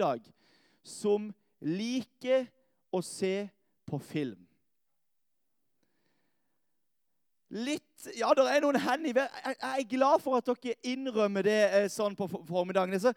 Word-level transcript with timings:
hverdag 0.00 0.24
som 0.82 1.28
liker 1.60 2.48
å 2.90 3.02
se 3.04 3.48
på 3.86 4.00
film? 4.00 4.38
Litt 7.50 7.84
Ja, 8.16 8.30
det 8.32 8.46
er 8.48 8.62
noen 8.62 8.78
hender. 8.80 9.26
Jeg 9.26 9.56
jeg 9.60 9.82
er 9.82 9.88
glad 9.90 10.22
for 10.22 10.38
at 10.38 10.46
dere 10.46 10.78
innrømmer 10.86 11.44
det 11.44 11.58
eh, 11.68 11.88
sånn 11.92 12.16
på 12.16 12.28
formiddagen. 12.48 12.94
Jeg 12.96 13.12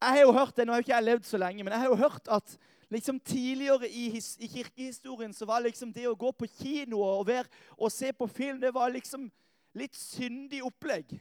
har 0.00 0.22
jo 0.22 0.32
hørt 0.32 0.56
det, 0.56 0.64
Nå 0.64 0.72
har 0.72 0.80
jo 0.80 0.86
ikke 0.86 0.94
jeg 0.94 1.04
levd 1.04 1.26
så 1.26 1.36
lenge, 1.36 1.64
men 1.64 1.72
jeg 1.74 1.82
har 1.82 1.90
jo 1.90 2.00
hørt 2.00 2.28
at 2.28 2.56
liksom 2.88 3.18
tidligere 3.20 3.90
i, 3.90 4.08
his, 4.14 4.36
i 4.38 4.48
kirkehistorien 4.48 5.34
så 5.34 5.44
var 5.44 5.60
liksom 5.60 5.92
det 5.92 6.06
å 6.08 6.16
gå 6.16 6.30
på 6.32 6.46
kino 6.46 7.02
og, 7.02 7.26
være, 7.26 7.50
og 7.76 7.92
se 7.92 8.12
på 8.14 8.28
film, 8.30 8.60
det 8.62 8.72
var 8.72 8.94
liksom 8.94 9.26
litt 9.74 9.98
syndig 9.98 10.62
opplegg. 10.64 11.18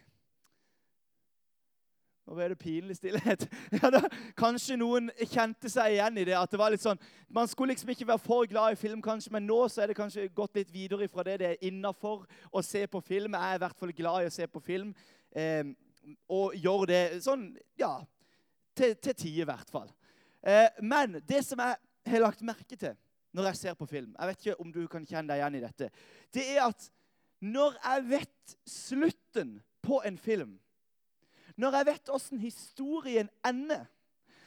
Nå 2.25 2.33
ble 2.33 2.47
det 2.49 2.57
pinlig 2.57 2.95
stillhet. 2.97 3.45
Ja, 3.77 3.91
da, 3.93 4.01
kanskje 4.37 4.77
noen 4.81 5.11
kjente 5.29 5.69
seg 5.69 5.93
igjen 5.93 6.17
i 6.17 6.25
det. 6.25 6.33
at 6.37 6.49
det 6.49 6.59
var 6.59 6.73
litt 6.73 6.81
sånn, 6.81 6.99
Man 7.29 7.47
skulle 7.47 7.75
liksom 7.75 7.91
ikke 7.93 8.07
være 8.09 8.23
for 8.23 8.49
glad 8.49 8.73
i 8.73 8.79
film, 8.79 9.01
kanskje, 9.05 9.31
men 9.35 9.45
nå 9.45 9.59
så 9.69 9.83
er 9.83 9.91
det 9.91 9.99
kanskje 9.99 10.27
gått 10.33 10.57
litt 10.57 10.73
videre 10.73 11.07
fra 11.11 11.25
det 11.27 11.37
det 11.41 11.51
er 11.51 11.67
innafor 11.69 12.25
å 12.51 12.63
se 12.65 12.85
på 12.87 13.01
film. 13.05 13.37
Jeg 13.37 13.51
er 13.51 13.59
i 13.59 13.63
hvert 13.65 13.77
fall 13.77 13.93
glad 13.93 14.23
i 14.23 14.31
å 14.31 14.33
se 14.33 14.47
på 14.49 14.63
film. 14.63 14.95
Eh, 15.35 15.63
og 16.29 16.57
gjør 16.57 16.85
det 16.89 17.03
sånn, 17.25 17.49
ja 17.77 17.97
Til, 18.75 18.91
til 18.99 19.13
tide, 19.15 19.41
i 19.41 19.47
hvert 19.47 19.69
fall. 19.71 19.87
Eh, 20.43 20.67
men 20.81 21.21
det 21.25 21.45
som 21.45 21.61
jeg 21.61 21.77
har 22.11 22.25
lagt 22.25 22.43
merke 22.45 22.75
til 22.75 22.97
når 23.35 23.49
jeg 23.49 23.59
ser 23.59 23.73
på 23.75 23.87
film 23.89 24.13
Jeg 24.13 24.29
vet 24.29 24.43
ikke 24.43 24.61
om 24.63 24.71
du 24.71 24.83
kan 24.87 25.05
kjenne 25.07 25.31
deg 25.31 25.41
igjen 25.41 25.57
i 25.57 25.63
dette. 25.63 25.89
Det 26.33 26.43
er 26.55 26.65
at 26.65 26.89
når 27.45 27.77
jeg 27.81 28.05
vet 28.09 28.55
slutten 28.69 29.57
på 29.85 30.01
en 30.07 30.17
film 30.17 30.55
når 31.57 31.77
jeg 31.77 31.85
vet 31.85 32.09
åssen 32.13 32.39
historien 32.39 33.29
ender 33.45 33.85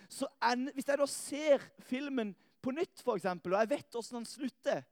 så 0.08 0.26
ender, 0.52 0.72
Hvis 0.72 0.88
jeg 0.88 0.98
da 0.98 1.06
ser 1.06 1.58
filmen 1.78 2.36
på 2.62 2.70
nytt, 2.70 3.02
eksempel, 3.14 3.54
og 3.54 3.60
jeg 3.60 3.70
vet 3.70 3.94
åssen 3.94 4.16
den 4.16 4.26
slutter, 4.26 4.82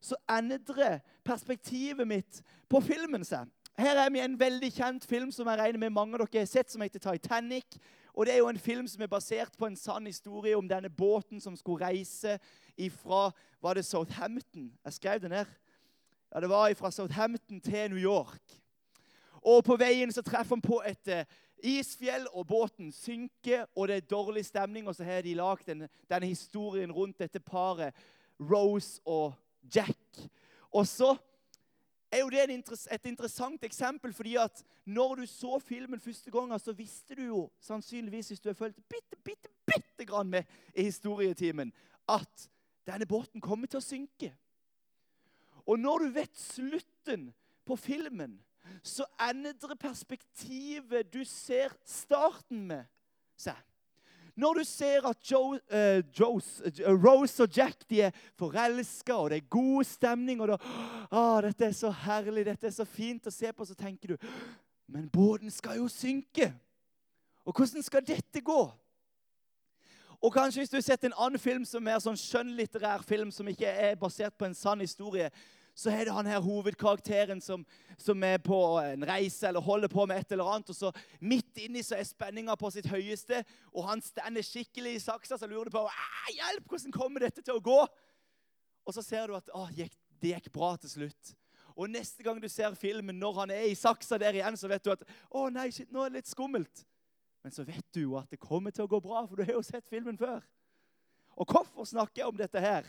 så 0.00 0.16
endrer 0.30 1.00
perspektivet 1.24 2.08
mitt 2.08 2.42
på 2.68 2.80
filmen 2.80 3.24
seg. 3.24 3.48
Her 3.78 3.96
er 3.96 4.10
vi 4.10 4.20
en 4.20 4.38
veldig 4.40 4.70
kjent 4.72 5.04
film 5.04 5.32
som 5.32 5.48
jeg 5.48 5.58
regner 5.58 5.78
med 5.78 5.90
mange 5.90 6.14
av 6.16 6.24
dere 6.24 6.42
har 6.44 6.48
sett, 6.48 6.70
som 6.70 6.82
heter 6.82 7.00
Titanic. 7.00 7.78
Og 8.14 8.26
Det 8.26 8.34
er 8.34 8.38
jo 8.38 8.48
en 8.48 8.58
film 8.58 8.86
som 8.88 9.02
er 9.02 9.06
basert 9.06 9.56
på 9.58 9.66
en 9.66 9.76
sann 9.76 10.06
historie 10.06 10.56
om 10.56 10.68
denne 10.68 10.90
båten 10.90 11.40
som 11.40 11.56
skulle 11.56 11.86
reise 11.86 12.38
ifra 12.76 13.30
Var 13.62 13.74
det 13.74 13.84
Southampton? 13.84 14.72
Jeg 14.84 14.92
skrev 14.92 15.20
det 15.20 15.30
ned. 15.30 15.46
Ja, 16.34 16.40
Det 16.40 16.48
var 16.48 16.74
fra 16.74 16.90
Southampton 16.90 17.60
til 17.60 17.90
New 17.90 18.02
York. 18.02 18.60
Og 19.42 19.64
På 19.64 19.76
veien 19.76 20.12
så 20.12 20.22
treffer 20.22 20.56
han 20.56 20.62
på 20.62 20.82
et 20.86 21.08
eh, 21.08 21.24
isfjell, 21.62 22.26
og 22.32 22.46
båten 22.46 22.92
synker, 22.92 23.66
og 23.76 23.88
det 23.88 23.96
er 23.96 24.10
dårlig 24.10 24.44
stemning. 24.46 24.88
Og 24.88 24.96
så 24.96 25.04
har 25.04 25.22
de 25.26 25.34
lagd 25.34 25.66
denne, 25.66 25.88
denne 26.10 26.30
historien 26.30 26.92
rundt 26.92 27.18
dette 27.18 27.40
paret, 27.40 27.94
Rose 28.40 29.00
og 29.04 29.34
Jack. 29.74 30.20
Og 30.72 30.86
så 30.86 31.14
er 32.10 32.24
jo 32.24 32.30
det 32.30 32.42
et 32.90 33.06
interessant 33.06 33.64
eksempel, 33.64 34.12
fordi 34.12 34.36
at 34.36 34.64
når 34.84 35.14
du 35.14 35.26
så 35.26 35.58
filmen 35.58 36.00
første 36.00 36.30
gang, 36.30 36.60
så 36.60 36.72
visste 36.72 37.14
du 37.14 37.22
jo 37.22 37.50
sannsynligvis, 37.60 38.28
hvis 38.28 38.40
du 38.40 38.48
har 38.48 38.58
fulgt 38.58 38.88
bitte, 38.88 39.16
bitte, 39.24 39.48
bitte 39.66 40.06
grann 40.06 40.30
med 40.30 40.44
i 40.74 40.82
historietimen, 40.82 41.72
at 42.08 42.50
denne 42.86 43.06
båten 43.06 43.40
kommer 43.40 43.70
til 43.70 43.78
å 43.78 43.84
synke. 43.84 44.32
Og 45.66 45.78
når 45.78 45.98
du 45.98 46.14
vet 46.14 46.36
slutten 46.36 47.28
på 47.64 47.76
filmen, 47.76 48.40
så 48.82 49.04
endrer 49.30 49.76
perspektivet 49.80 51.12
du 51.12 51.24
ser 51.24 51.74
starten 51.84 52.66
med, 52.70 52.86
seg. 53.36 53.58
Når 54.40 54.60
du 54.60 54.64
ser 54.64 55.04
at 55.08 55.30
Joe, 55.30 55.58
eh, 55.68 56.02
Joes, 56.18 56.62
eh, 56.64 56.88
Rose 56.88 57.42
og 57.42 57.56
Jack 57.56 57.84
de 57.90 58.00
er 58.06 58.10
forelska, 58.38 59.14
og 59.14 59.30
det 59.30 59.36
er 59.36 59.52
god 59.52 59.84
stemning 59.84 60.40
og 60.40 60.48
da, 60.48 60.56
ah, 61.10 61.40
'Dette 61.42 61.64
er 61.64 61.72
så 61.72 61.90
herlig, 61.90 62.44
dette 62.44 62.66
er 62.66 62.70
så 62.70 62.84
fint 62.84 63.26
å 63.26 63.30
se 63.30 63.52
på', 63.52 63.66
så 63.66 63.74
tenker 63.74 64.08
du 64.08 64.16
Men 64.88 65.08
båten 65.08 65.50
skal 65.50 65.76
jo 65.76 65.88
synke. 65.88 66.52
Og 67.44 67.54
hvordan 67.54 67.82
skal 67.82 68.02
dette 68.02 68.40
gå? 68.40 68.72
Og 70.20 70.32
kanskje 70.32 70.60
hvis 70.60 70.70
du 70.70 70.76
har 70.76 70.82
sett 70.82 71.04
en 71.04 71.14
annen 71.16 71.38
film 71.38 71.64
som 71.64 71.86
er 71.88 72.00
sånn 72.02 72.18
skjønnlitterær 72.18 73.04
film 73.06 73.30
som 73.30 73.48
ikke 73.48 73.70
er 73.70 73.94
basert 73.94 74.36
på 74.36 74.44
en 74.44 74.54
sann 74.54 74.80
historie, 74.80 75.30
så 75.74 75.92
er 75.92 76.04
det 76.06 76.14
han 76.14 76.28
her 76.28 76.42
hovedkarakteren 76.44 77.40
som, 77.40 77.64
som 77.98 78.22
er 78.26 78.38
på 78.44 78.58
en 78.82 79.04
reise 79.08 79.48
eller 79.48 79.64
holder 79.64 79.92
på 79.92 80.04
med 80.08 80.20
et 80.20 80.34
eller 80.34 80.50
annet. 80.52 80.72
Og 80.72 80.76
så 80.76 80.92
midt 81.20 81.62
inni 81.62 81.82
så 81.86 81.96
er 81.96 82.08
spenninga 82.08 82.56
på 82.60 82.70
sitt 82.74 82.88
høyeste, 82.90 83.42
og 83.72 83.88
han 83.88 84.04
stender 84.04 84.44
skikkelig 84.44 84.96
i 84.96 85.02
saksa. 85.02 85.38
Så 85.38 85.48
lurer 85.50 85.70
du 85.70 85.76
på 85.76 85.86
«Ah, 85.88 86.30
hjelp, 86.34 86.68
hvordan 86.68 86.96
kommer 86.96 87.26
dette 87.26 87.44
til 87.44 87.56
å 87.56 87.64
gå. 87.64 87.80
Og 88.84 88.96
så 88.96 89.04
ser 89.06 89.30
du 89.30 89.36
at 89.38 89.50
å, 89.54 89.66
det 89.70 90.34
gikk 90.34 90.50
bra 90.54 90.74
til 90.80 90.92
slutt. 90.98 91.34
Og 91.80 91.88
neste 91.88 92.24
gang 92.26 92.40
du 92.42 92.48
ser 92.50 92.74
filmen 92.76 93.16
når 93.16 93.36
han 93.38 93.52
er 93.54 93.68
i 93.70 93.78
saksa 93.78 94.18
der 94.20 94.36
igjen, 94.36 94.58
så 94.58 94.68
vet 94.68 94.84
du 94.84 94.92
at 94.92 95.04
å 95.32 95.46
nei, 95.52 95.70
shit, 95.72 95.88
nå 95.92 96.04
er 96.04 96.12
det 96.12 96.20
litt 96.20 96.32
skummelt. 96.32 96.84
Men 97.40 97.54
så 97.54 97.64
vet 97.64 97.86
du 97.94 98.02
jo 98.02 98.16
at 98.20 98.28
det 98.28 98.40
kommer 98.42 98.74
til 98.74 98.84
å 98.84 98.90
gå 98.90 99.00
bra, 99.00 99.22
for 99.24 99.38
du 99.38 99.46
har 99.46 99.56
jo 99.56 99.64
sett 99.64 99.88
filmen 99.88 100.18
før. 100.20 100.42
Og 101.40 101.48
hvorfor 101.48 101.88
snakker 101.88 102.20
jeg 102.20 102.28
om 102.28 102.36
dette 102.36 102.60
her? 102.60 102.88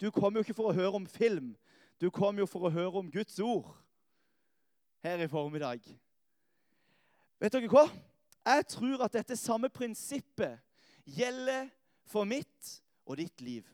Du 0.00 0.10
kommer 0.12 0.40
jo 0.40 0.46
ikke 0.46 0.58
for 0.58 0.72
å 0.72 0.76
høre 0.76 0.98
om 0.98 1.06
film. 1.08 1.54
Du 2.02 2.10
kom 2.10 2.38
jo 2.38 2.48
for 2.50 2.66
å 2.66 2.72
høre 2.74 2.98
om 2.98 3.10
Guds 3.14 3.36
ord 3.38 3.68
her 5.06 5.20
i 5.22 5.28
formiddag. 5.30 5.84
Vet 7.38 7.54
dere 7.54 7.70
hva? 7.70 7.84
Jeg 8.42 8.64
tror 8.74 9.04
at 9.06 9.14
dette 9.14 9.38
samme 9.38 9.70
prinsippet 9.70 10.58
gjelder 11.06 11.68
for 12.10 12.26
mitt 12.26 12.72
og 13.06 13.20
ditt 13.22 13.44
liv. 13.46 13.68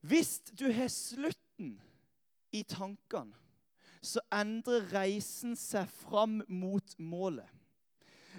Hvis 0.00 0.38
du 0.56 0.64
har 0.72 0.88
slutten 0.88 1.74
i 2.56 2.64
tankene, 2.64 3.36
så 4.00 4.22
endrer 4.32 4.88
reisen 4.94 5.56
seg 5.58 5.92
fram 5.92 6.38
mot 6.48 6.96
målet. 6.96 7.48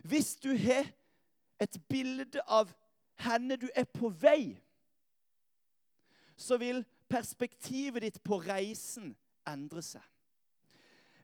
Hvis 0.01 0.37
du 0.41 0.55
har 0.57 0.89
et 1.61 1.77
bilde 1.89 2.41
av 2.47 2.71
henne 3.21 3.61
du 3.61 3.67
er 3.75 3.85
på 3.85 4.09
vei, 4.09 4.55
så 6.37 6.57
vil 6.61 6.85
perspektivet 7.09 8.03
ditt 8.03 8.19
på 8.23 8.39
reisen 8.43 9.13
endre 9.47 9.83
seg. 9.85 10.03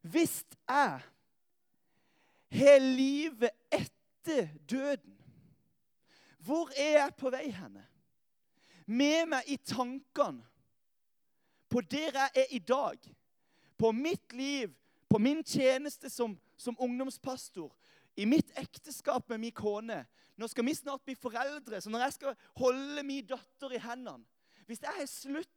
Hvis 0.03 0.41
jeg 0.67 0.99
har 2.53 2.79
livet 2.83 3.51
etter 3.71 4.49
døden, 4.69 5.17
hvor 6.43 6.71
er 6.75 6.97
jeg 6.99 7.15
på 7.17 7.31
vei 7.31 7.47
henne? 7.55 7.85
Med 8.85 9.29
meg 9.31 9.47
i 9.47 9.55
tankene 9.63 10.43
på 11.71 11.81
der 11.89 12.13
jeg 12.13 12.31
er 12.35 12.51
i 12.53 12.59
dag, 12.59 12.99
på 13.77 13.91
mitt 13.91 14.33
liv, 14.33 14.69
på 15.09 15.17
min 15.17 15.41
tjeneste 15.43 16.09
som, 16.09 16.35
som 16.57 16.77
ungdomspastor, 16.79 17.71
i 18.15 18.27
mitt 18.29 18.51
ekteskap 18.59 19.29
med 19.29 19.41
min 19.41 19.55
kone. 19.55 20.03
Nå 20.37 20.49
skal 20.49 20.65
vi 20.67 20.75
snart 20.77 21.01
bli 21.05 21.15
foreldre, 21.17 21.81
så 21.81 21.89
når 21.89 22.05
jeg 22.05 22.15
skal 22.19 22.37
holde 22.59 23.03
min 23.05 23.25
datter 23.25 23.73
i 23.73 23.81
hendene 23.81 24.25
Hvis 24.65 24.81
jeg 24.81 24.93
har 24.95 25.05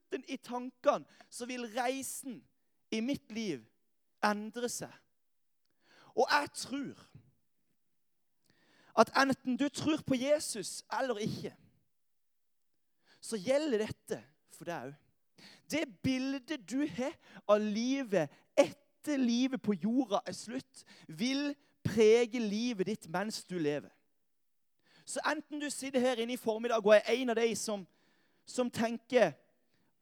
slutten 0.06 0.24
i 0.28 0.36
tankene, 0.36 1.04
så 1.30 1.46
vil 1.46 1.66
reisen 1.76 2.42
i 2.90 3.00
mitt 3.00 3.32
liv 3.32 3.64
endre 4.24 4.68
seg. 4.68 4.92
Og 6.16 6.26
jeg 6.30 6.50
tror 6.54 7.02
at 8.96 9.10
enten 9.16 9.56
du 9.56 9.68
tror 9.68 10.02
på 10.06 10.14
Jesus 10.14 10.84
eller 11.00 11.18
ikke, 11.18 11.54
så 13.20 13.36
gjelder 13.36 13.78
dette 13.86 14.22
for 14.50 14.64
deg 14.64 14.88
òg. 14.88 14.94
Det 15.66 15.82
bildet 16.02 16.62
du 16.70 16.86
har 16.86 17.12
av 17.50 17.60
livet 17.60 18.30
etter 18.56 19.18
livet 19.18 19.60
på 19.62 19.74
jorda 19.74 20.20
er 20.26 20.32
slutt, 20.32 20.84
vil 21.08 21.50
prege 21.82 22.38
livet 22.38 22.86
ditt 22.86 23.08
mens 23.10 23.42
du 23.44 23.58
lever. 23.58 23.90
Så 25.04 25.20
enten 25.26 25.60
du 25.60 25.66
sitter 25.70 26.00
her 26.00 26.22
inne 26.22 26.34
i 26.34 26.40
formiddag 26.40 26.86
og 26.86 26.94
er 26.94 27.10
en 27.18 27.34
av 27.34 27.36
de 27.38 27.50
som, 27.58 27.82
som 28.46 28.70
tenker 28.70 29.34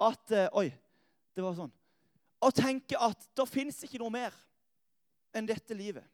at 0.01 0.35
eh, 0.35 0.49
Oi, 0.59 0.69
det 1.35 1.45
var 1.45 1.57
sånn. 1.59 1.73
Å 2.45 2.51
tenke 2.55 2.99
at 3.01 3.29
det 3.37 3.47
fins 3.49 3.81
ikke 3.87 4.01
noe 4.03 4.13
mer 4.13 4.35
enn 5.35 5.49
dette 5.49 5.77
livet. 5.77 6.05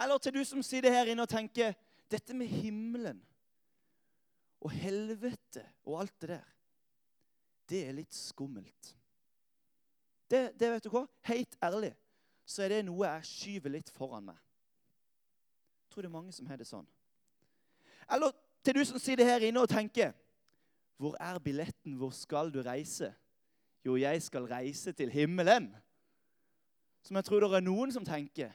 Eller 0.00 0.18
til 0.18 0.34
du 0.34 0.42
som 0.46 0.62
sitter 0.64 0.94
her 0.94 1.10
inne 1.10 1.22
og 1.22 1.30
tenker 1.30 1.74
dette 2.10 2.34
med 2.34 2.50
himmelen 2.50 3.20
og 4.64 4.72
helvete 4.72 5.62
og 5.84 6.00
alt 6.02 6.16
det 6.22 6.30
der, 6.34 6.48
det 7.70 7.82
er 7.88 7.96
litt 7.96 8.16
skummelt. 8.16 8.94
Det, 10.30 10.48
det 10.58 10.70
vet 10.72 10.86
du 10.86 10.90
hva? 10.92 11.04
Helt 11.28 11.54
ærlig 11.62 11.92
så 12.44 12.64
er 12.64 12.74
det 12.74 12.82
noe 12.88 13.06
jeg 13.06 13.28
skyver 13.28 13.72
litt 13.72 13.92
foran 13.92 14.26
meg. 14.28 14.40
Jeg 15.84 15.94
tror 15.94 16.04
det 16.04 16.10
er 16.10 16.16
mange 16.16 16.34
som 16.34 16.48
har 16.50 16.60
det 16.60 16.68
sånn. 16.68 16.86
Eller 18.12 18.34
til 18.64 18.80
du 18.80 18.84
som 18.88 19.00
sitter 19.00 19.28
her 19.28 19.46
inne 19.46 19.62
og 19.62 19.70
tenker 19.70 20.12
Hvor 20.96 21.16
er 21.20 21.38
billetten? 21.38 21.96
Hvor 21.98 22.10
skal 22.10 22.52
du 22.54 22.62
reise? 22.62 23.12
Jo, 23.84 23.96
jeg 23.96 24.22
skal 24.22 24.44
reise 24.48 24.92
til 24.92 25.10
himmelen. 25.10 25.74
Som 27.02 27.16
jeg 27.16 27.24
tror 27.24 27.44
det 27.44 27.52
er 27.56 27.64
noen 27.66 27.92
som 27.92 28.04
tenker. 28.04 28.52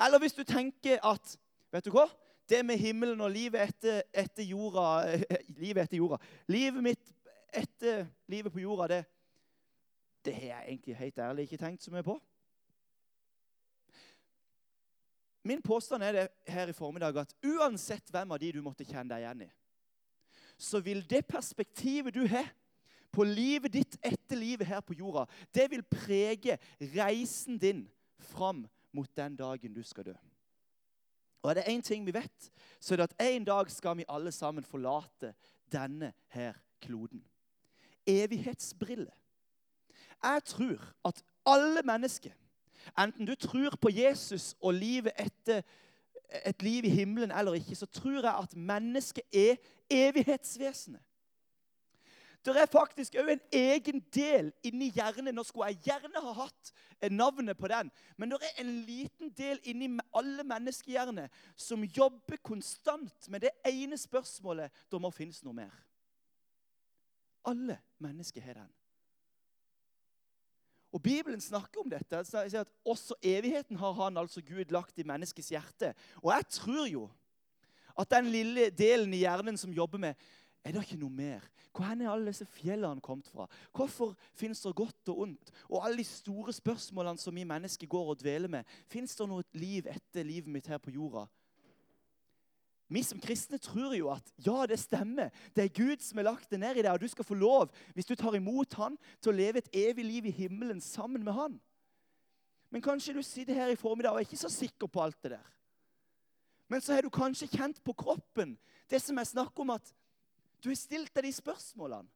Eller 0.00 0.20
hvis 0.20 0.36
du 0.36 0.44
tenker 0.44 1.00
at 1.04 1.36
Vet 1.74 1.84
du 1.84 1.90
hva? 1.90 2.06
Det 2.48 2.60
med 2.64 2.78
himmelen 2.78 3.20
og 3.20 3.32
livet 3.34 3.58
etter, 3.58 4.04
etter 4.14 4.46
jorda 4.46 5.16
Livet 5.58 5.82
etter 5.82 5.98
jorda. 5.98 6.18
Livet 6.48 6.84
mitt 6.84 7.12
etter 7.56 8.06
livet 8.30 8.52
på 8.52 8.60
jorda, 8.60 8.86
det, 8.90 9.02
det 10.24 10.34
har 10.34 10.46
jeg 10.46 10.64
egentlig 10.68 10.96
helt 10.96 11.18
ærlig 11.18 11.46
ikke 11.46 11.58
tenkt 11.60 11.84
så 11.84 11.92
mye 11.94 12.04
på. 12.06 12.16
Min 15.46 15.62
påstand 15.62 16.02
er 16.02 16.12
det 16.12 16.24
her 16.50 16.68
i 16.68 16.74
formiddag 16.74 17.16
at 17.22 17.34
uansett 17.46 18.10
hvem 18.10 18.34
av 18.34 18.40
de 18.42 18.50
du 18.52 18.62
måtte 18.64 18.84
kjenne 18.84 19.14
deg 19.14 19.22
igjen 19.22 19.44
i, 19.46 19.50
så 20.58 20.80
vil 20.80 21.02
det 21.10 21.26
perspektivet 21.28 22.14
du 22.14 22.26
har 22.26 22.48
på 23.12 23.24
livet 23.24 23.72
ditt 23.72 23.96
etter 24.04 24.36
livet 24.36 24.68
her 24.68 24.82
på 24.84 24.96
jorda, 24.96 25.24
det 25.54 25.70
vil 25.72 25.84
prege 25.88 26.58
reisen 26.96 27.58
din 27.58 27.86
fram 28.18 28.66
mot 28.92 29.08
den 29.16 29.36
dagen 29.36 29.74
du 29.74 29.82
skal 29.82 30.10
dø. 30.10 30.16
Og 31.42 31.50
er 31.50 31.60
det 31.60 31.68
én 31.70 31.82
ting 31.84 32.06
vi 32.06 32.14
vet, 32.14 32.50
så 32.80 32.94
er 32.94 32.96
det 32.96 33.08
at 33.10 33.26
en 33.28 33.44
dag 33.44 33.70
skal 33.70 33.96
vi 33.96 34.08
alle 34.08 34.32
sammen 34.32 34.64
forlate 34.64 35.32
denne 35.72 36.12
her 36.34 36.56
kloden. 36.82 37.22
Evighetsbrille. 38.06 39.12
Jeg 40.22 40.44
tror 40.44 40.92
at 41.04 41.22
alle 41.46 41.82
mennesker 41.84 42.32
Enten 42.98 43.26
du 43.26 43.34
tror 43.34 43.74
på 43.80 43.90
Jesus 43.90 44.54
og 44.60 44.74
livet 44.74 45.12
etter 45.18 45.64
et 46.44 46.62
liv 46.62 46.84
i 46.84 46.92
himmelen 46.92 47.30
eller 47.30 47.54
ikke, 47.58 47.74
så 47.74 47.86
tror 47.86 48.22
jeg 48.22 48.34
at 48.34 48.56
mennesket 48.56 49.24
er 49.34 49.56
evighetsvesenet. 49.90 51.02
Det 52.46 52.54
er 52.54 52.68
faktisk 52.70 53.16
òg 53.18 53.32
en 53.32 53.40
egen 53.58 54.00
del 54.14 54.52
inni 54.62 54.92
hjernen. 54.94 55.34
Nå 55.34 55.42
skulle 55.42 55.72
jeg 55.72 55.80
gjerne 55.88 56.22
ha 56.22 56.34
hatt 56.44 56.70
navnet 57.10 57.58
på 57.58 57.66
den. 57.72 57.90
Men 58.16 58.30
det 58.30 58.38
er 58.46 58.60
en 58.62 58.70
liten 58.86 59.32
del 59.34 59.58
inni 59.66 59.88
alle 60.14 60.44
menneskehjerner 60.46 61.26
som 61.58 61.82
jobber 61.82 62.38
konstant 62.46 63.28
med 63.28 63.48
det 63.48 63.50
ene 63.66 63.98
spørsmålet 63.98 64.84
det 64.92 65.02
må 65.02 65.10
finnes 65.10 65.42
noe 65.42 65.58
mer. 65.58 65.74
Alle 67.50 67.80
mennesker 67.98 68.46
har 68.46 68.60
den. 68.62 68.70
Og 70.96 71.02
Bibelen 71.04 71.42
snakker 71.44 71.82
om 71.82 71.90
dette. 71.92 72.22
Sier 72.24 72.62
at 72.62 72.72
Også 72.88 73.18
evigheten 73.20 73.76
har 73.76 73.92
han 74.00 74.16
altså 74.16 74.40
Gud 74.40 74.72
lagt 74.72 74.96
i 74.98 75.04
menneskets 75.04 75.52
hjerte. 75.52 75.92
Og 76.22 76.32
jeg 76.32 76.48
tror 76.56 76.86
jo 76.88 77.04
at 77.96 78.10
den 78.12 78.30
lille 78.32 78.70
delen 78.76 79.12
i 79.12 79.20
hjernen 79.24 79.56
som 79.60 79.72
jobber 79.72 80.00
med 80.00 80.14
Er 80.64 80.72
det 80.72 80.82
ikke 80.82 80.98
noe 80.98 81.12
mer? 81.12 81.44
Hvor 81.70 81.84
er 81.84 82.08
alle 82.10 82.32
disse 82.32 82.46
fjellene 82.48 83.00
kommet 83.04 83.28
fra? 83.28 83.44
Hvorfor 83.76 84.16
finnes 84.34 84.60
det 84.64 84.74
godt 84.74 85.12
og 85.12 85.20
ondt? 85.20 85.52
Og 85.68 85.84
alle 85.84 86.00
de 86.00 86.04
store 86.08 86.52
spørsmålene 86.52 87.20
som 87.20 87.36
vi 87.36 87.44
mennesker 87.44 87.86
går 87.86 88.08
og 88.10 88.20
dveler 88.20 88.48
med. 88.48 88.64
Fins 88.88 89.14
det 89.16 89.28
noe 89.28 89.44
liv 89.52 89.86
etter 89.92 90.24
livet 90.24 90.48
mitt 90.50 90.66
her 90.66 90.80
på 90.82 90.90
jorda? 90.96 91.26
Vi 92.88 93.02
som 93.02 93.18
kristne 93.18 93.58
tror 93.58 93.96
jo 93.96 94.10
at 94.14 94.28
ja, 94.46 94.60
det 94.70 94.78
stemmer. 94.78 95.32
Det 95.56 95.64
er 95.64 95.74
Gud 95.74 96.04
som 96.04 96.20
har 96.20 96.28
lagt 96.28 96.50
det 96.50 96.60
ned 96.62 96.78
i 96.78 96.84
deg, 96.84 96.92
og 96.92 97.02
du 97.02 97.08
skal 97.10 97.26
få 97.26 97.34
lov, 97.34 97.72
hvis 97.96 98.06
du 98.06 98.14
tar 98.14 98.36
imot 98.38 98.76
han, 98.78 98.98
til 99.18 99.32
å 99.32 99.36
leve 99.36 99.62
et 99.62 99.72
evig 99.74 100.06
liv 100.06 100.28
i 100.30 100.34
himmelen 100.44 100.80
sammen 100.84 101.24
med 101.26 101.34
han. 101.34 101.58
Men 102.70 102.84
kanskje 102.84 103.16
du 103.16 103.22
sitter 103.26 103.58
her 103.58 103.74
i 103.74 103.78
formiddag 103.78 104.14
og 104.14 104.22
er 104.22 104.28
ikke 104.28 104.38
så 104.38 104.50
sikker 104.52 104.90
på 104.90 105.02
alt 105.02 105.18
det 105.24 105.34
der. 105.34 105.52
Men 106.70 106.82
så 106.82 106.94
har 106.94 107.02
du 107.02 107.10
kanskje 107.10 107.50
kjent 107.50 107.78
på 107.86 107.94
kroppen 107.94 108.56
det 108.90 109.00
som 109.02 109.18
jeg 109.18 109.34
snakker 109.34 109.62
om, 109.62 109.74
at 109.74 109.92
du 110.62 110.70
har 110.70 110.78
stilt 110.78 111.14
deg 111.14 111.26
de 111.26 111.34
spørsmålene. 111.34 112.10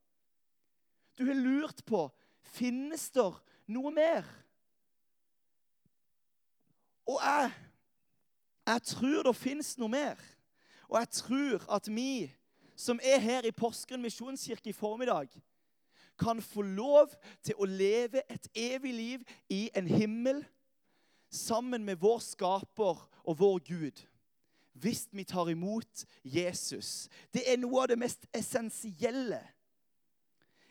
Du 1.18 1.26
har 1.26 1.38
lurt 1.38 1.82
på 1.86 2.06
finnes 2.54 3.10
det 3.14 3.26
noe 3.70 3.90
mer. 3.94 4.26
Og 7.10 7.18
jeg, 7.18 7.50
jeg 8.70 8.84
tror 8.92 9.26
det 9.26 9.34
finnes 9.38 9.74
noe 9.80 9.92
mer. 9.92 10.22
Og 10.90 10.98
jeg 10.98 11.10
tror 11.14 11.64
at 11.70 11.86
vi 11.94 12.30
som 12.80 13.00
er 13.02 13.20
her 13.20 13.44
i 13.44 13.52
Porsgrunn 13.52 14.02
misjonskirke 14.02 14.70
i 14.70 14.72
formiddag, 14.72 15.28
kan 16.18 16.42
få 16.42 16.62
lov 16.62 17.12
til 17.44 17.56
å 17.60 17.68
leve 17.68 18.22
et 18.28 18.48
evig 18.56 18.92
liv 18.94 19.24
i 19.48 19.68
en 19.76 19.86
himmel 19.88 20.42
sammen 21.30 21.84
med 21.84 22.00
vår 22.00 22.18
skaper 22.24 23.04
og 23.24 23.38
vår 23.38 23.58
Gud. 23.68 24.02
Hvis 24.72 25.08
vi 25.12 25.24
tar 25.24 25.48
imot 25.52 26.04
Jesus. 26.24 27.08
Det 27.34 27.44
er 27.52 27.60
noe 27.60 27.82
av 27.82 27.90
det 27.92 27.98
mest 28.00 28.26
essensielle 28.36 29.40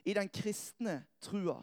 i 0.05 0.13
den 0.17 0.29
kristne 0.33 1.03
trua. 1.21 1.59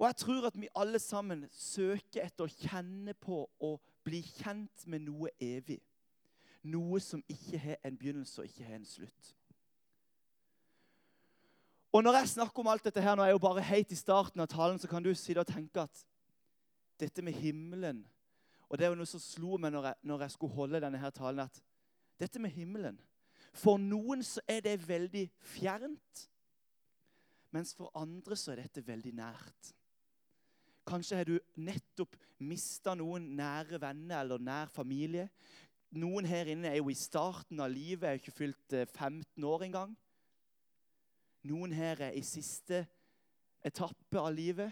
Og 0.00 0.06
jeg 0.08 0.16
tror 0.16 0.48
at 0.48 0.56
vi 0.56 0.72
alle 0.74 0.98
sammen 0.98 1.44
søker 1.52 2.24
etter 2.24 2.48
å 2.48 2.54
kjenne 2.64 3.12
på 3.20 3.44
og 3.60 3.80
bli 4.04 4.22
kjent 4.24 4.86
med 4.88 5.04
noe 5.04 5.32
evig 5.40 5.80
noe 6.62 7.00
som 7.00 7.22
ikke 7.28 7.58
har 7.58 7.78
en 7.84 7.96
begynnelse 7.96 8.42
og 8.42 8.48
ikke 8.48 8.64
har 8.64 8.80
en 8.80 8.88
slutt. 8.88 9.34
Og 11.92 12.04
Når 12.04 12.12
jeg 12.20 12.28
snakker 12.28 12.62
om 12.62 12.68
alt 12.70 12.84
dette 12.84 13.02
her, 13.02 13.16
nå 13.16 13.22
er 13.22 13.32
jeg 13.32 13.38
jo 13.38 13.42
bare 13.42 13.66
helt 13.66 13.92
i 13.92 13.98
starten 13.98 14.40
av 14.40 14.46
talen, 14.46 14.78
så 14.78 14.88
kan 14.88 15.02
du 15.02 15.10
sitte 15.14 15.42
og 15.42 15.50
tenke 15.50 15.82
at 15.82 16.04
dette 17.00 17.22
med 17.22 17.32
himmelen 17.32 18.04
Og 18.68 18.78
det 18.78 18.86
er 18.86 18.92
jo 18.92 18.98
noe 19.00 19.08
som 19.08 19.20
slo 19.20 19.56
meg 19.58 19.72
når 19.74 19.88
jeg, 19.88 19.98
når 20.06 20.20
jeg 20.22 20.30
skulle 20.30 20.54
holde 20.54 20.80
denne 20.84 20.98
her 21.00 21.10
talen, 21.10 21.40
at 21.40 21.62
dette 22.20 22.38
med 22.38 22.52
himmelen 22.54 23.00
For 23.52 23.80
noen 23.82 24.22
så 24.22 24.40
er 24.46 24.60
det 24.62 24.76
veldig 24.86 25.24
fjernt, 25.42 26.26
mens 27.50 27.74
for 27.74 27.90
andre 27.98 28.36
så 28.38 28.52
er 28.52 28.62
dette 28.62 28.86
veldig 28.86 29.12
nært. 29.18 29.72
Kanskje 30.86 31.16
har 31.16 31.26
du 31.26 31.38
nettopp 31.58 32.14
mista 32.46 32.94
noen 32.94 33.26
nære 33.36 33.80
venner 33.82 34.22
eller 34.22 34.38
nær 34.38 34.70
familie. 34.70 35.26
Noen 35.90 36.26
her 36.30 36.46
inne 36.52 36.70
er 36.70 36.78
jo 36.78 36.90
i 36.92 36.98
starten 36.98 37.60
av 37.62 37.72
livet, 37.72 38.06
er 38.06 38.20
ikke 38.20 38.34
fylt 38.34 38.76
15 38.92 39.24
eh, 39.24 39.46
år 39.48 39.66
engang. 39.66 39.96
Noen 41.50 41.72
her 41.74 42.04
er 42.10 42.14
i 42.14 42.22
siste 42.26 42.84
etappe 43.66 44.20
av 44.20 44.30
livet. 44.34 44.70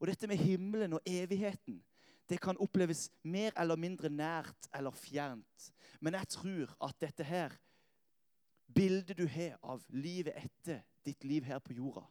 Og 0.00 0.08
dette 0.08 0.28
med 0.30 0.40
himmelen 0.40 0.96
og 0.96 1.04
evigheten 1.04 1.82
det 2.30 2.38
kan 2.38 2.58
oppleves 2.62 3.08
mer 3.26 3.50
eller 3.58 3.76
mindre 3.76 4.08
nært 4.08 4.68
eller 4.72 4.94
fjernt. 4.94 5.66
Men 6.00 6.14
jeg 6.14 6.30
tror 6.30 6.76
at 6.86 7.00
dette 7.02 7.26
her, 7.26 7.56
bildet 8.70 9.18
du 9.18 9.26
har 9.26 9.58
av 9.66 9.82
livet 9.90 10.38
etter 10.38 10.84
ditt 11.04 11.24
liv 11.26 11.44
her 11.48 11.58
på 11.58 11.74
jorda 11.74 12.04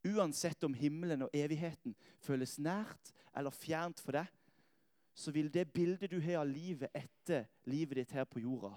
Uansett 0.00 0.64
om 0.64 0.72
himmelen 0.74 1.26
og 1.26 1.34
evigheten 1.36 1.92
føles 2.24 2.56
nært 2.58 3.10
eller 3.36 3.52
fjernt 3.52 4.00
for 4.00 4.16
deg, 4.16 4.30
så 5.14 5.30
vil 5.34 5.50
det 5.52 5.72
bildet 5.72 6.10
du 6.10 6.20
har 6.20 6.42
av 6.42 6.48
livet 6.48 6.90
etter 6.94 7.46
livet 7.68 8.02
ditt 8.02 8.14
her 8.16 8.24
på 8.24 8.40
jorda, 8.40 8.72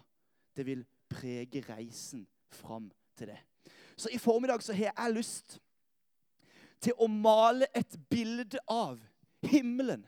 det 0.55 0.65
vil 0.65 0.85
prege 1.09 1.63
reisen 1.69 2.25
fram 2.53 2.91
til 3.17 3.33
det. 3.33 3.39
Så 3.95 4.09
i 4.11 4.17
formiddag 4.17 4.63
så 4.63 4.73
har 4.73 4.91
jeg 4.91 5.15
lyst 5.15 5.59
til 6.83 6.97
å 6.99 7.07
male 7.07 7.69
et 7.75 7.95
bilde 8.09 8.59
av 8.67 8.99
himmelen. 9.47 10.03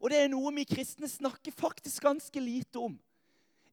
Og 0.00 0.10
det 0.10 0.20
er 0.20 0.30
noe 0.32 0.52
vi 0.56 0.66
kristne 0.68 1.08
snakker 1.08 1.54
faktisk 1.54 2.02
ganske 2.02 2.40
lite 2.40 2.78
om. 2.78 2.96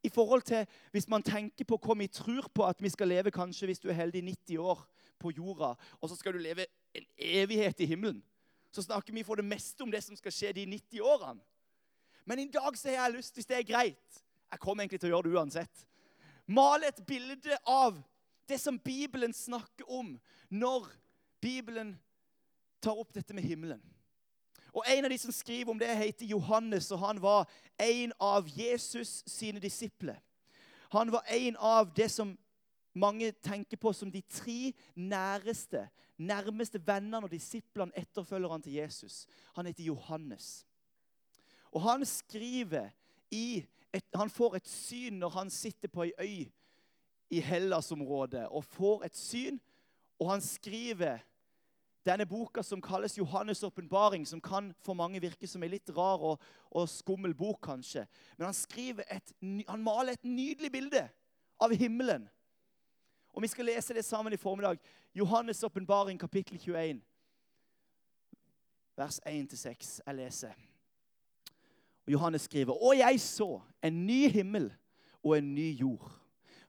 I 0.04 0.10
forhold 0.10 0.42
til 0.42 0.66
Hvis 0.92 1.08
man 1.08 1.24
tenker 1.24 1.66
på 1.66 1.78
hva 1.78 1.96
vi 1.96 2.08
tror 2.08 2.50
på 2.54 2.66
at 2.68 2.82
vi 2.82 2.90
skal 2.90 3.08
leve 3.08 3.32
kanskje 3.32 3.66
hvis 3.66 3.80
du 3.80 3.90
er 3.90 3.94
heldig 3.94 4.24
90 4.24 4.58
år 4.58 4.88
på 5.20 5.32
jorda, 5.32 5.76
og 6.02 6.10
så 6.10 6.16
skal 6.16 6.34
du 6.34 6.38
leve 6.38 6.66
en 6.94 7.06
evighet 7.18 7.80
i 7.80 7.86
himmelen, 7.86 8.24
så 8.72 8.82
snakker 8.82 9.14
vi 9.14 9.24
for 9.24 9.36
det 9.36 9.46
meste 9.46 9.84
om 9.84 9.92
det 9.92 10.04
som 10.04 10.16
skal 10.16 10.32
skje 10.32 10.52
de 10.52 10.66
90 10.66 11.02
årene. 11.02 11.40
Men 12.26 12.40
i 12.40 12.50
dag 12.52 12.78
så 12.78 12.90
har 12.90 13.08
jeg 13.08 13.18
lyst, 13.18 13.34
hvis 13.36 13.50
det 13.50 13.58
er 13.58 13.68
greit 13.68 14.24
Jeg 14.52 14.60
kommer 14.62 14.84
egentlig 14.84 15.00
til 15.02 15.10
å 15.10 15.16
gjøre 15.16 15.30
det 15.30 15.38
uansett. 15.40 15.86
Male 16.46 16.92
et 16.92 17.00
bilde 17.08 17.58
av 17.66 17.96
det 18.48 18.60
som 18.62 18.78
Bibelen 18.80 19.34
snakker 19.34 19.90
om 19.90 20.12
når 20.54 20.86
Bibelen 21.42 21.96
tar 22.84 23.00
opp 23.00 23.14
dette 23.16 23.34
med 23.34 23.44
himmelen. 23.44 23.82
Og 24.74 24.84
En 24.90 25.06
av 25.06 25.10
de 25.10 25.18
som 25.18 25.32
skriver 25.32 25.72
om 25.72 25.80
det, 25.80 25.90
heter 25.98 26.26
Johannes, 26.26 26.92
og 26.92 27.00
han 27.00 27.22
var 27.22 27.50
en 27.80 28.14
av 28.20 28.48
Jesus 28.50 29.24
sine 29.28 29.60
disipler. 29.60 30.18
Han 30.92 31.12
var 31.12 31.26
en 31.30 31.58
av 31.58 31.94
det 31.96 32.12
som 32.12 32.38
mange 32.94 33.32
tenker 33.32 33.78
på 33.78 33.94
som 33.94 34.12
de 34.12 34.22
tre 34.22 34.74
næreste, 34.96 35.88
nærmeste 36.18 36.82
vennene 36.88 37.26
og 37.26 37.32
disiplene, 37.32 37.94
etterfølgerne 37.98 38.64
til 38.64 38.74
Jesus. 38.74 39.26
Han 39.56 39.66
heter 39.66 39.84
Johannes. 39.84 40.66
Og 41.74 41.82
han 41.82 42.06
skriver 42.06 42.90
i 43.32 43.66
et, 43.94 44.06
Han 44.16 44.30
får 44.30 44.56
et 44.56 44.68
syn 44.68 45.20
når 45.22 45.30
han 45.30 45.50
sitter 45.50 45.90
på 45.90 46.06
ei 46.06 46.14
øy 46.20 46.52
i 47.34 47.40
Hellas-området 47.42 48.48
og 48.48 48.64
får 48.64 49.06
et 49.06 49.18
syn, 49.18 49.60
og 50.20 50.32
han 50.32 50.42
skriver 50.42 51.24
denne 52.06 52.26
boka 52.26 52.62
som 52.62 52.82
kalles 52.82 53.18
Johannes' 53.18 53.64
åpenbaring, 53.66 54.28
som 54.28 54.42
kan 54.42 54.74
for 54.86 54.94
mange 54.94 55.22
virke 55.22 55.48
som 55.48 55.64
en 55.64 55.72
litt 55.72 55.90
rar 55.96 56.22
og, 56.22 56.42
og, 56.70 56.90
skummel 56.90 57.34
bok, 57.34 57.62
kanskje. 57.64 58.06
Men 58.38 58.52
han, 58.52 59.00
et, 59.08 59.34
han 59.70 59.84
maler 59.84 60.14
et 60.14 60.28
nydelig 60.28 60.72
bilde 60.72 61.08
av 61.60 61.72
himmelen. 61.72 62.28
Og 63.34 63.42
Vi 63.42 63.48
skal 63.48 63.66
lese 63.66 63.94
det 63.94 64.06
sammen 64.06 64.34
i 64.34 64.38
formiddag. 64.38 64.78
Johannes' 65.16 65.64
åpenbaring, 65.66 66.20
kapittel 66.20 66.60
21, 66.60 67.02
vers 68.98 69.20
1-6. 69.26 70.02
Jeg 70.06 70.16
leser. 70.16 70.73
Johannes 72.08 72.42
skriver, 72.42 72.74
Og 72.84 72.98
jeg 72.98 73.20
så 73.20 73.62
en 73.84 74.06
ny 74.06 74.28
himmel 74.30 74.74
og 75.24 75.38
en 75.38 75.56
ny 75.56 75.80
jord. 75.80 76.12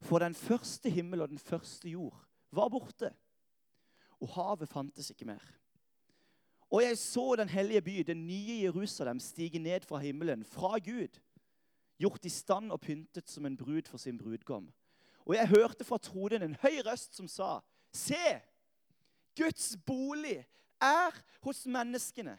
For 0.00 0.18
den 0.18 0.34
første 0.34 0.90
himmel 0.90 1.22
og 1.22 1.28
den 1.28 1.38
første 1.38 1.88
jord 1.88 2.20
var 2.52 2.68
borte, 2.68 3.10
og 4.20 4.28
havet 4.28 4.68
fantes 4.68 5.10
ikke 5.10 5.24
mer. 5.24 5.42
Og 6.70 6.82
jeg 6.82 6.98
så 6.98 7.34
den 7.38 7.48
hellige 7.48 7.82
by, 7.82 7.98
den 8.06 8.26
nye 8.26 8.62
Jerusalem, 8.62 9.20
stige 9.20 9.58
ned 9.58 9.80
fra 9.80 9.98
himmelen, 9.98 10.44
fra 10.44 10.78
Gud, 10.78 11.20
gjort 11.98 12.24
i 12.24 12.28
stand 12.28 12.72
og 12.72 12.80
pyntet 12.80 13.30
som 13.30 13.46
en 13.46 13.56
brud 13.56 13.82
for 13.86 13.98
sin 13.98 14.18
brudgom. 14.18 14.72
Og 15.24 15.34
jeg 15.34 15.48
hørte 15.48 15.84
fra 15.84 15.98
tronen 15.98 16.42
en 16.42 16.56
høy 16.62 16.82
røst 16.86 17.16
som 17.16 17.28
sa, 17.28 17.60
Se, 17.94 18.40
Guds 19.38 19.76
bolig 19.86 20.44
er 20.82 21.14
hos 21.40 21.66
menneskene. 21.66 22.38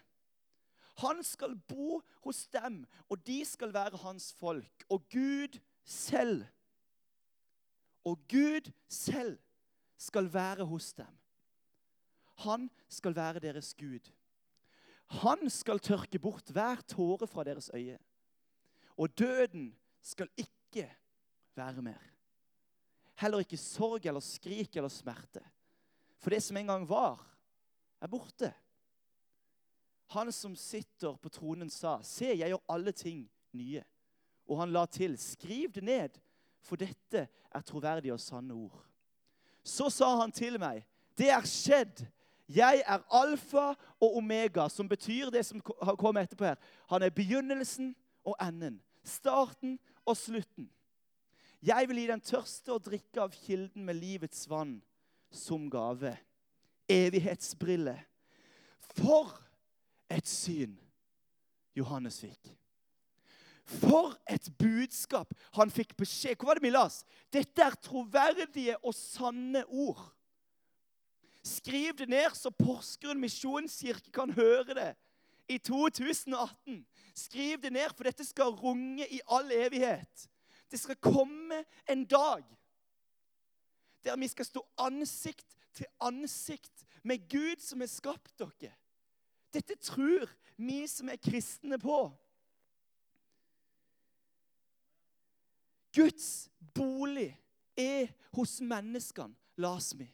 Han 1.04 1.24
skal 1.24 1.56
bo 1.68 2.02
hos 2.24 2.48
dem, 2.48 2.86
og 3.10 3.20
de 3.28 3.46
skal 3.46 3.74
være 3.74 3.98
hans 3.98 4.34
folk. 4.34 4.86
Og 4.90 5.04
Gud 5.12 5.60
selv 5.84 6.46
Og 8.06 8.20
Gud 8.30 8.72
selv 8.88 9.40
skal 9.98 10.34
være 10.34 10.66
hos 10.66 10.94
dem. 10.94 11.18
Han 12.46 12.70
skal 12.90 13.16
være 13.16 13.40
deres 13.40 13.74
Gud. 13.74 14.12
Han 15.08 15.50
skal 15.50 15.80
tørke 15.80 16.20
bort 16.20 16.50
hver 16.54 16.82
tåre 16.88 17.28
fra 17.28 17.44
deres 17.44 17.72
øye. 17.74 17.98
Og 18.98 19.18
døden 19.18 19.76
skal 20.02 20.30
ikke 20.38 20.86
være 21.56 21.82
mer. 21.82 22.02
Heller 23.16 23.40
ikke 23.40 23.58
sorg 23.58 24.06
eller 24.06 24.20
skrik 24.20 24.76
eller 24.76 24.92
smerte. 24.92 25.42
For 26.18 26.30
det 26.30 26.44
som 26.44 26.58
en 26.58 26.68
gang 26.68 26.90
var, 26.90 27.22
er 28.02 28.08
borte. 28.12 28.54
Han 30.08 30.32
som 30.32 30.56
sitter 30.56 31.16
på 31.16 31.30
tronen, 31.30 31.70
sa, 31.70 32.00
'Se, 32.02 32.26
jeg 32.38 32.50
gjør 32.50 32.64
alle 32.70 32.92
ting 32.92 33.30
nye.' 33.54 33.84
Og 34.48 34.60
han 34.60 34.72
la 34.72 34.86
til, 34.86 35.18
'Skriv 35.18 35.72
det 35.72 35.84
ned, 35.84 36.10
for 36.62 36.76
dette 36.76 37.28
er 37.52 37.62
troverdige 37.62 38.14
og 38.14 38.20
sanne 38.20 38.54
ord.' 38.54 38.86
Så 39.64 39.90
sa 39.90 40.16
han 40.22 40.32
til 40.32 40.60
meg, 40.60 40.86
'Det 41.18 41.30
er 41.30 41.42
skjedd.' 41.42 42.08
Jeg 42.48 42.84
er 42.86 43.02
alfa 43.10 43.74
og 44.00 44.18
omega, 44.18 44.68
som 44.70 44.90
betyr 44.90 45.30
det 45.30 45.46
som 45.46 45.62
kommer 45.62 46.22
etterpå 46.22 46.46
her. 46.46 46.56
Han 46.90 47.02
er 47.02 47.10
begynnelsen 47.10 47.96
og 48.24 48.36
enden, 48.42 48.82
starten 49.04 49.80
og 50.06 50.18
slutten. 50.18 50.70
Jeg 51.66 51.90
vil 51.90 51.98
gi 51.98 52.08
den 52.08 52.22
tørste 52.22 52.76
å 52.76 52.82
drikke 52.82 53.24
av 53.24 53.34
kilden 53.34 53.86
med 53.88 53.98
livets 53.98 54.44
vann 54.50 54.78
som 55.34 55.70
gave. 55.70 56.14
Evighetsbrille. 56.90 57.98
For 58.94 59.34
et 60.10 60.28
syn 60.30 60.76
Johannes 61.76 62.20
fikk. 62.24 62.52
For 63.66 64.14
et 64.30 64.46
budskap 64.60 65.32
han 65.58 65.72
fikk 65.74 65.96
beskjed. 65.98 66.38
Hvor 66.38 66.52
var 66.52 66.60
det 66.60 66.68
vi 66.68 66.74
las? 66.74 67.02
Dette 67.34 67.64
er 67.66 67.78
troverdige 67.82 68.78
og 68.84 68.94
sanne 68.94 69.64
ord. 69.66 70.04
Skriv 71.46 71.98
det 71.98 72.10
ned, 72.10 72.30
så 72.34 72.50
Porsgrunn 72.54 73.22
misjonskirke 73.22 74.14
kan 74.14 74.32
høre 74.34 74.78
det 74.78 74.92
i 75.50 75.58
2018. 75.58 76.86
Skriv 77.16 77.62
det 77.62 77.74
ned, 77.74 77.92
for 77.94 78.08
dette 78.08 78.26
skal 78.26 78.54
runge 78.58 79.06
i 79.06 79.22
all 79.30 79.52
evighet. 79.54 80.30
Det 80.72 80.80
skal 80.82 81.02
komme 81.02 81.64
en 81.90 82.06
dag 82.06 82.46
der 84.06 84.18
vi 84.22 84.28
skal 84.30 84.46
stå 84.46 84.62
ansikt 84.78 85.56
til 85.74 85.86
ansikt 86.02 86.86
med 87.04 87.26
Gud 87.30 87.62
som 87.62 87.82
har 87.82 87.90
skapt 87.90 88.38
dere. 88.38 88.74
Dette 89.56 89.78
tror 89.80 90.28
vi 90.58 90.84
som 90.88 91.10
er 91.10 91.22
kristne 91.22 91.80
på. 91.80 92.00
Guds 95.96 96.50
bolig 96.76 97.30
er 97.80 98.12
hos 98.36 98.60
menneskene, 98.60 99.36
las 99.64 99.94
vi. 99.96 100.08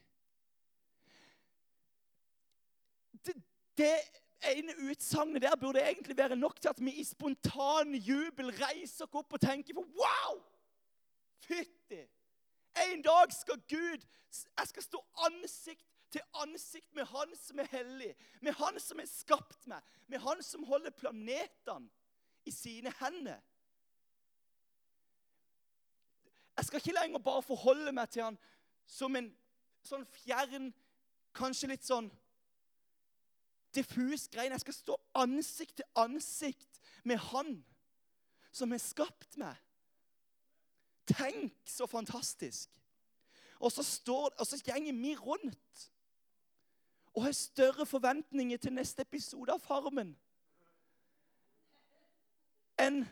Det, 3.25 3.33
det 3.77 3.95
ene 4.51 4.77
utsagnet 4.89 5.41
der 5.41 5.57
burde 5.57 5.81
egentlig 5.81 6.17
være 6.17 6.35
nok 6.35 6.61
til 6.61 6.69
at 6.69 6.81
vi 6.85 6.93
i 7.01 7.05
spontan 7.05 7.95
jubel 7.95 8.53
reiser 8.61 9.07
oss 9.07 9.21
opp 9.23 9.37
og 9.37 9.41
tenker 9.41 9.77
på 9.77 9.85
Wow! 9.97 10.41
Fytti! 11.41 12.03
En 12.91 13.01
dag 13.01 13.33
skal 13.33 13.61
Gud 13.69 14.05
Jeg 14.57 14.67
skal 14.67 14.83
stå 14.83 15.01
ansikt 15.27 15.90
til 16.11 16.21
ansikt 16.43 16.93
med 16.95 17.05
Han 17.05 17.35
som 17.39 17.59
er 17.59 17.69
hellig, 17.71 18.15
med 18.41 18.53
Han 18.59 18.79
som 18.79 18.99
har 18.99 19.09
skapt 19.09 19.67
meg, 19.71 19.81
med 20.07 20.19
Han 20.19 20.43
som 20.43 20.63
holder 20.67 20.93
planetene 20.95 21.89
i 22.45 22.51
sine 22.51 22.93
hender. 22.99 23.39
Jeg 26.57 26.65
skal 26.65 26.81
ikke 26.81 26.97
lenger 26.99 27.19
bare 27.19 27.43
forholde 27.43 27.91
meg 27.95 28.09
til 28.09 28.23
Han 28.23 28.39
som 28.85 29.15
en 29.15 29.31
sånn 29.87 30.03
fjern, 30.05 30.71
kanskje 31.33 31.71
litt 31.71 31.87
sånn 31.87 32.09
diffus 33.75 34.27
grein. 34.31 34.51
Jeg 34.51 34.65
skal 34.65 34.75
stå 34.75 34.97
ansikt 35.23 35.79
til 35.79 35.87
ansikt 35.95 36.81
med 37.07 37.21
Han 37.31 37.61
som 38.51 38.73
har 38.75 38.83
skapt 38.83 39.39
meg. 39.39 39.55
Tenk 41.07 41.55
så 41.65 41.87
fantastisk. 41.89 42.69
Og 43.61 43.71
så, 43.71 43.83
står, 43.85 44.33
og 44.39 44.47
så 44.47 44.57
gjenger 44.65 44.95
vi 44.97 45.15
rundt 45.15 45.87
og 47.13 47.23
har 47.23 47.31
større 47.31 47.85
forventninger 47.85 48.57
til 48.57 48.73
neste 48.73 49.01
episode 49.01 49.51
av 49.51 49.59
Farmen 49.59 50.15
enn 52.81 53.03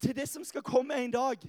til 0.00 0.16
det 0.16 0.28
som 0.28 0.44
skal 0.44 0.62
komme 0.62 0.96
en 0.96 1.10
dag. 1.12 1.42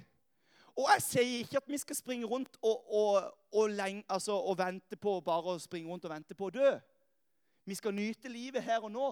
Og 0.76 0.88
jeg 0.94 1.04
sier 1.04 1.38
ikke 1.44 1.58
at 1.58 1.68
vi 1.68 1.78
skal 1.78 1.96
springe 1.96 2.26
rundt 2.26 2.58
og, 2.62 2.94
og, 2.94 3.34
og, 3.52 3.70
lenge, 3.70 4.04
altså, 4.10 4.36
og 4.36 4.58
vente 4.58 4.98
på 4.98 5.20
bare 5.26 5.56
å 5.56 5.62
springe 5.62 5.92
rundt 5.92 6.06
og 6.06 6.14
vente 6.14 6.36
på 6.36 6.50
å 6.50 6.54
dø. 6.54 6.72
Vi 7.66 7.76
skal 7.76 7.96
nyte 7.96 8.32
livet 8.32 8.64
her 8.64 8.84
og 8.84 8.92
nå. 8.92 9.08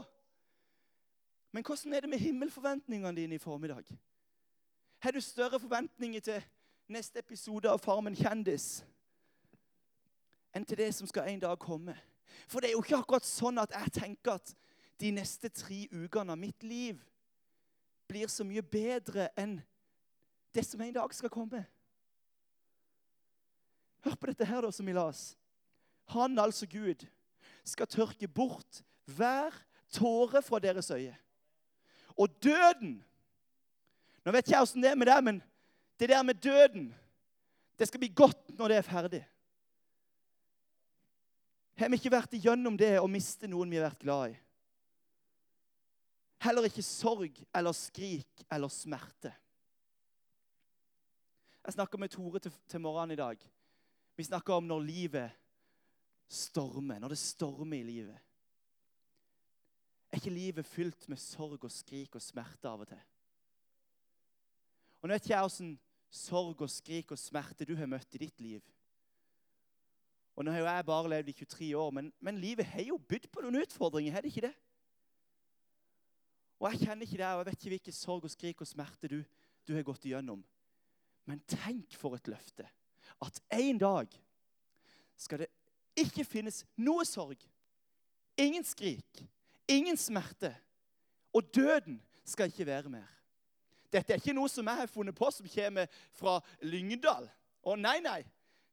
Men 1.52 1.64
hvordan 1.64 1.94
er 1.94 2.06
det 2.06 2.10
med 2.10 2.20
himmelforventningene 2.20 3.16
dine 3.16 3.36
i 3.36 3.42
formiddag? 3.42 3.84
Har 5.00 5.12
du 5.12 5.22
større 5.22 5.60
forventninger 5.60 6.20
til 6.20 6.44
neste 6.88 7.20
episode 7.20 7.70
av 7.70 7.82
Farmen 7.84 8.16
kjendis 8.16 8.84
enn 10.56 10.66
til 10.66 10.80
det 10.80 10.90
som 10.96 11.08
skal 11.08 11.30
en 11.30 11.44
dag 11.44 11.60
komme? 11.62 11.94
For 12.48 12.62
det 12.62 12.72
er 12.72 12.78
jo 12.78 12.84
ikke 12.84 13.00
akkurat 13.02 13.28
sånn 13.28 13.60
at 13.62 13.74
jeg 13.76 13.94
tenker 14.00 14.38
at 14.38 14.54
de 15.02 15.12
neste 15.14 15.50
tre 15.54 15.86
ukene 15.94 16.34
av 16.34 16.40
mitt 16.42 16.64
liv 16.66 17.00
blir 18.08 18.32
så 18.32 18.46
mye 18.48 18.64
bedre 18.64 19.28
enn 19.38 19.60
det 20.56 20.64
som 20.66 20.82
en 20.82 20.96
dag 20.96 21.14
skal 21.14 21.32
komme. 21.32 21.62
Hør 24.06 24.16
på 24.16 24.30
dette 24.32 24.48
her 24.48 24.64
da, 24.64 24.72
som 24.72 24.88
vi 24.88 24.96
las. 24.96 25.36
Han, 26.16 26.38
altså 26.40 26.66
Gud, 26.72 27.04
skal 27.68 27.90
tørke 27.92 28.30
bort 28.32 28.82
hver 29.12 29.56
tåre 29.94 30.42
fra 30.44 30.60
deres 30.64 30.90
øye. 30.92 31.16
Og 32.18 32.32
døden 32.44 33.04
Nå 34.26 34.34
vet 34.36 34.50
jeg 34.52 34.60
åssen 34.60 34.84
det 34.84 34.90
er 34.92 34.98
med 35.00 35.08
deg, 35.08 35.22
men 35.24 35.38
det 35.96 36.10
der 36.12 36.24
med 36.26 36.42
døden 36.44 36.90
Det 37.80 37.88
skal 37.88 38.02
bli 38.02 38.10
godt 38.12 38.58
når 38.58 38.72
det 38.74 38.78
er 38.78 38.88
ferdig. 38.88 39.22
Har 41.78 41.92
vi 41.92 42.00
ikke 42.00 42.14
vært 42.14 42.34
igjennom 42.34 42.78
det 42.80 42.96
å 42.98 43.10
miste 43.10 43.50
noen 43.50 43.70
vi 43.70 43.78
har 43.78 43.92
vært 43.92 44.02
glad 44.02 44.32
i? 44.34 44.38
Heller 46.42 46.66
ikke 46.70 46.86
sorg 46.86 47.38
eller 47.56 47.76
skrik 47.78 48.46
eller 48.54 48.72
smerte. 48.74 49.34
Jeg 51.68 51.76
snakka 51.76 52.00
med 52.00 52.14
Tore 52.14 52.40
til, 52.42 52.54
til 52.70 52.82
morgenen 52.82 53.14
i 53.14 53.20
dag. 53.20 53.42
Vi 54.18 54.26
snakka 54.26 54.56
om 54.56 54.70
når 54.70 54.86
livet 54.88 55.36
stormer, 56.32 57.02
når 57.02 57.14
det 57.14 57.20
stormer 57.20 57.78
i 57.82 57.88
livet. 57.88 58.24
Er 60.08 60.22
ikke 60.22 60.34
livet 60.34 60.66
fylt 60.66 61.10
med 61.12 61.20
sorg 61.20 61.66
og 61.68 61.74
skrik 61.74 62.16
og 62.16 62.24
smerte 62.24 62.70
av 62.70 62.86
og 62.86 62.90
til? 62.90 63.04
Og 65.02 65.10
Nå 65.10 65.14
vet 65.14 65.28
ikke 65.28 65.36
jeg 65.36 65.50
åssen 65.52 65.76
sorg 66.10 66.64
og 66.64 66.72
skrik 66.72 67.12
og 67.14 67.22
smerte 67.22 67.68
du 67.68 67.76
har 67.78 67.90
møtt 67.92 68.16
i 68.16 68.24
ditt 68.24 68.42
liv. 68.42 68.64
Og 70.38 70.46
Nå 70.46 70.54
har 70.54 70.60
jo 70.62 70.70
jeg 70.70 70.86
bare 70.86 71.10
levd 71.10 71.30
i 71.32 71.34
23 71.34 71.68
år, 71.78 71.92
men, 71.98 72.12
men 72.22 72.38
livet 72.38 72.66
har 72.70 72.86
jo 72.86 73.00
bydd 73.10 73.26
på 73.34 73.42
noen 73.42 73.58
utfordringer. 73.64 74.14
har 74.14 74.22
det 74.22 74.30
ikke 74.30 74.46
det? 74.46 74.54
Og 76.60 76.72
Jeg 76.72 76.80
kjenner 76.86 77.06
ikke 77.06 77.18
det, 77.18 77.26
og 77.26 77.40
jeg 77.40 77.46
vet 77.46 77.58
ikke 77.58 77.74
hvilken 77.74 77.94
sorg 77.94 78.24
og 78.24 78.34
skrik 78.34 78.62
og 78.62 78.70
smerte 78.70 79.10
du, 79.10 79.24
du 79.68 79.74
har 79.74 79.86
gått 79.86 80.06
igjennom. 80.06 80.44
Men 81.26 81.42
tenk 81.50 81.98
for 81.98 82.16
et 82.16 82.30
løfte 82.30 82.70
at 83.22 83.42
en 83.58 83.82
dag 83.82 84.14
skal 85.18 85.42
det 85.42 85.50
ikke 85.98 86.26
finnes 86.26 86.62
noe 86.78 87.06
sorg, 87.06 87.42
ingen 88.38 88.66
skrik, 88.66 89.24
ingen 89.68 89.98
smerte. 89.98 90.54
Og 91.34 91.50
døden 91.56 91.98
skal 92.26 92.54
ikke 92.54 92.66
være 92.70 92.94
mer. 92.94 93.10
Dette 93.94 94.14
er 94.14 94.22
ikke 94.22 94.38
noe 94.38 94.50
som 94.52 94.68
jeg 94.70 94.84
har 94.84 94.92
funnet 94.92 95.18
på 95.18 95.30
som 95.34 95.50
kommer 95.50 95.90
fra 96.14 96.38
Lyngdal. 96.62 97.26
Å 97.66 97.76
nei, 97.80 97.98
nei. 98.06 98.22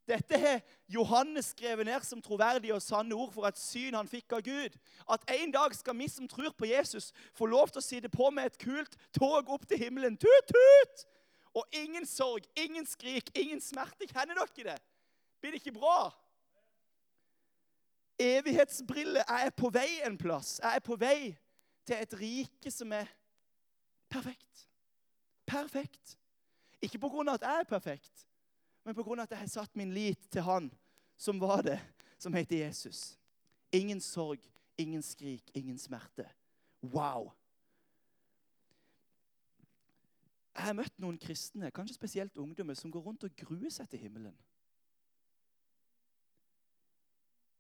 Dette 0.09 0.39
har 0.39 0.61
Johannes 0.89 1.47
skrevet 1.55 1.87
ned 1.89 2.05
som 2.05 2.21
troverdige 2.23 2.75
og 2.75 2.83
sanne 2.85 3.17
ord 3.17 3.33
for 3.33 3.49
et 3.49 3.59
syn 3.59 3.97
han 3.97 4.09
fikk 4.09 4.35
av 4.37 4.43
Gud. 4.45 4.77
At 5.11 5.25
en 5.33 5.53
dag 5.55 5.73
skal 5.77 5.97
vi 5.97 6.09
som 6.13 6.29
tror 6.29 6.53
på 6.59 6.69
Jesus, 6.69 7.13
få 7.33 7.49
lov 7.49 7.73
til 7.73 7.81
å 7.81 7.85
sitte 7.85 8.11
på 8.13 8.29
med 8.31 8.51
et 8.51 8.59
kult 8.61 8.99
tog 9.17 9.49
opp 9.49 9.65
til 9.69 9.81
himmelen. 9.81 10.19
Tut, 10.21 10.53
tut! 10.53 11.07
Og 11.55 11.65
ingen 11.73 12.07
sorg, 12.07 12.45
ingen 12.59 12.87
skrik, 12.87 13.31
ingen 13.39 13.63
smerte. 13.63 14.09
Kjenner 14.11 14.37
dere 14.37 14.75
det? 14.75 14.79
Blir 15.41 15.55
det 15.55 15.63
ikke 15.63 15.79
bra? 15.79 16.11
Evighetsbrille. 18.19 19.23
Jeg 19.23 19.47
er 19.47 19.55
på 19.57 19.71
vei 19.73 19.89
en 20.05 20.19
plass. 20.19 20.59
Jeg 20.63 20.81
er 20.81 20.85
på 20.85 20.99
vei 20.99 21.33
til 21.87 21.97
et 22.01 22.19
rike 22.19 22.75
som 22.75 22.93
er 22.93 23.09
perfekt. 24.11 24.67
Perfekt. 25.47 26.19
Ikke 26.83 27.01
på 27.01 27.09
grunn 27.09 27.31
av 27.31 27.39
at 27.39 27.47
jeg 27.47 27.65
er 27.65 27.69
perfekt, 27.69 28.27
men 28.85 28.95
pga. 28.95 29.23
at 29.23 29.31
jeg 29.31 29.39
har 29.39 29.47
satt 29.47 29.77
min 29.77 29.93
lit 29.93 30.31
til 30.31 30.43
Han 30.43 30.71
som 31.17 31.41
var 31.41 31.63
det, 31.63 31.81
som 32.19 32.35
heter 32.35 32.57
Jesus. 32.57 33.19
Ingen 33.73 34.01
sorg, 34.01 34.39
ingen 34.79 35.03
skrik, 35.03 35.51
ingen 35.55 35.79
smerte. 35.79 36.29
Wow! 36.83 37.33
Jeg 40.55 40.65
har 40.65 40.77
møtt 40.79 40.99
noen 41.03 41.19
kristne, 41.19 41.71
kanskje 41.75 41.97
spesielt 41.97 42.37
ungdommer, 42.39 42.75
som 42.79 42.91
går 42.91 43.03
rundt 43.03 43.25
og 43.27 43.37
gruer 43.37 43.73
seg 43.75 43.89
til 43.91 44.05
himmelen. 44.05 44.35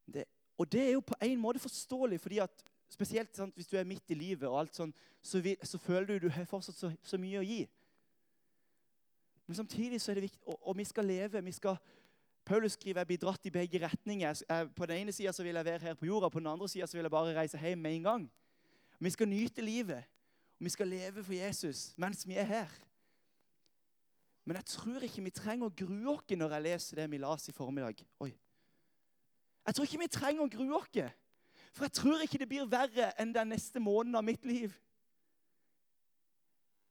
Det, 0.06 0.24
og 0.58 0.70
det 0.72 0.82
er 0.82 0.92
jo 0.92 1.00
på 1.00 1.16
en 1.20 1.40
måte 1.40 1.58
forståelig, 1.58 2.20
fordi 2.20 2.38
at 2.44 2.64
spesielt 2.88 3.36
sant, 3.36 3.54
hvis 3.54 3.66
du 3.66 3.76
er 3.76 3.88
midt 3.88 4.10
i 4.10 4.18
livet, 4.18 4.46
og 4.48 4.60
alt 4.60 4.76
sånn, 4.76 4.92
så, 5.22 5.40
vi, 5.42 5.56
så 5.62 5.80
føler 5.82 6.06
du 6.06 6.26
du 6.26 6.34
har 6.36 6.46
fortsatt 6.46 6.78
så, 6.78 6.92
så 7.02 7.18
mye 7.18 7.40
å 7.40 7.46
gi. 7.46 7.64
Men 9.46 9.56
samtidig 9.56 10.00
så 10.00 10.12
er 10.12 10.18
det 10.18 10.28
viktig, 10.28 10.40
og, 10.46 10.68
og 10.68 10.78
vi 10.78 10.84
skal 10.84 11.04
leve. 11.04 11.44
vi 11.44 11.52
skal, 11.52 11.76
Paulus 12.44 12.72
skriver 12.72 13.00
jeg 13.00 13.06
blir 13.06 13.18
dratt 13.18 13.46
i 13.46 13.50
begge 13.50 13.80
retninger. 13.86 14.42
På 14.76 14.86
den 14.86 15.04
ene 15.04 15.12
sida 15.12 15.32
vil 15.42 15.54
jeg 15.54 15.64
være 15.64 15.78
her 15.78 15.94
på 15.94 16.06
jorda, 16.06 16.28
på 16.28 16.38
den 16.38 16.46
andre 16.46 16.68
sida 16.68 16.86
vil 16.92 17.02
jeg 17.02 17.10
bare 17.10 17.36
reise 17.40 17.58
hjem 17.58 17.78
med 17.78 17.96
en 17.96 18.02
gang. 18.02 18.32
Vi 18.98 19.10
skal 19.10 19.28
nyte 19.28 19.62
livet, 19.62 20.04
og 20.58 20.64
vi 20.64 20.70
skal 20.70 20.88
leve 20.88 21.24
for 21.24 21.32
Jesus 21.32 21.94
mens 21.96 22.26
vi 22.28 22.34
er 22.34 22.48
her. 22.48 22.70
Men 24.44 24.56
jeg 24.56 24.64
tror 24.64 25.04
ikke 25.04 25.24
vi 25.24 25.32
trenger 25.32 25.70
å 25.70 25.76
grue 25.76 26.14
oss 26.14 26.36
når 26.36 26.52
jeg 26.52 26.64
leser 26.66 27.00
det 27.00 27.10
vi 27.10 27.20
las 27.20 27.48
i 27.48 27.52
formiddag. 27.56 28.00
Oi. 28.20 28.32
Jeg 29.66 29.74
tror 29.74 29.88
ikke 29.88 30.02
vi 30.02 30.08
trenger 30.12 30.44
å 30.44 30.52
grue 30.52 30.76
oss, 30.76 31.12
for 31.72 31.86
jeg 31.86 31.96
tror 31.96 32.22
ikke 32.22 32.40
det 32.42 32.48
blir 32.48 32.68
verre 32.68 33.10
enn 33.20 33.32
den 33.32 33.54
neste 33.54 33.80
måneden 33.80 34.20
av 34.20 34.26
mitt 34.26 34.44
liv. 34.44 34.74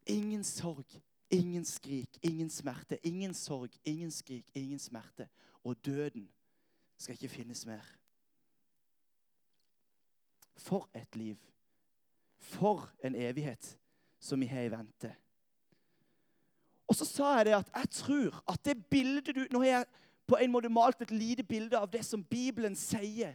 Ingen 0.10 0.44
sorg, 0.44 0.98
Ingen 1.30 1.66
skrik, 1.66 2.10
ingen 2.22 2.50
smerte, 2.50 3.00
ingen 3.04 3.34
sorg, 3.34 3.70
ingen 3.86 4.12
skrik, 4.12 4.46
ingen 4.56 4.80
smerte. 4.80 5.28
Og 5.64 5.86
døden 5.86 6.30
skal 6.98 7.14
ikke 7.14 7.30
finnes 7.30 7.66
mer. 7.66 7.84
For 10.56 10.90
et 10.96 11.16
liv. 11.16 11.38
For 12.38 12.92
en 13.04 13.16
evighet 13.16 13.78
som 14.20 14.40
vi 14.40 14.46
har 14.46 14.62
i 14.62 14.72
vente. 14.72 15.16
Og 16.88 16.96
så 16.96 17.06
sa 17.06 17.36
jeg 17.38 17.46
det 17.46 17.56
at 17.58 17.72
jeg 17.76 17.90
tror 17.90 18.44
at 18.52 18.66
det 18.66 18.86
bildet 18.86 19.36
du 19.36 19.48
Nå 19.52 19.60
har 19.60 19.68
jeg 19.68 19.86
på 20.28 20.36
en 20.36 20.52
måte 20.52 20.70
malt 20.70 21.02
et 21.02 21.12
lite 21.12 21.44
bilde 21.44 21.80
av 21.80 21.90
det 21.92 22.06
som 22.06 22.24
Bibelen 22.24 22.76
sier 22.76 23.34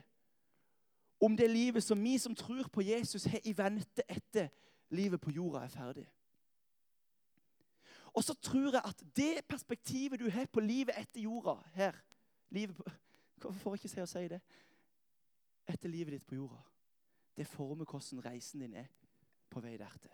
om 1.20 1.36
det 1.36 1.50
livet 1.50 1.82
som 1.84 2.04
vi 2.04 2.18
som 2.18 2.34
tror 2.34 2.68
på 2.72 2.82
Jesus, 2.82 3.24
har 3.24 3.40
i 3.44 3.52
vente 3.56 4.02
etter 4.08 4.48
livet 4.90 5.20
på 5.20 5.30
jorda 5.34 5.64
er 5.64 5.72
ferdig. 5.72 6.06
Og 8.18 8.24
så 8.26 8.34
tror 8.34 8.72
jeg 8.74 8.82
at 8.82 9.02
det 9.16 9.44
perspektivet 9.46 10.18
du 10.18 10.26
har 10.34 10.48
på 10.50 10.60
livet 10.60 10.96
etter 10.98 11.22
jorda 11.22 11.54
her 11.76 11.94
på, 12.50 12.88
Hvorfor 13.38 13.58
får 13.60 13.74
jeg 13.74 13.78
ikke 13.78 13.92
se 13.92 14.02
å 14.02 14.10
si 14.10 14.28
det? 14.32 14.38
Etter 15.70 15.92
livet 15.92 16.16
ditt 16.16 16.26
på 16.26 16.34
jorda. 16.34 16.58
Det 17.38 17.46
former 17.46 17.86
hvordan 17.86 18.24
reisen 18.24 18.64
din 18.64 18.74
er 18.80 18.88
på 19.52 19.62
vei 19.62 19.76
dertil. 19.78 20.10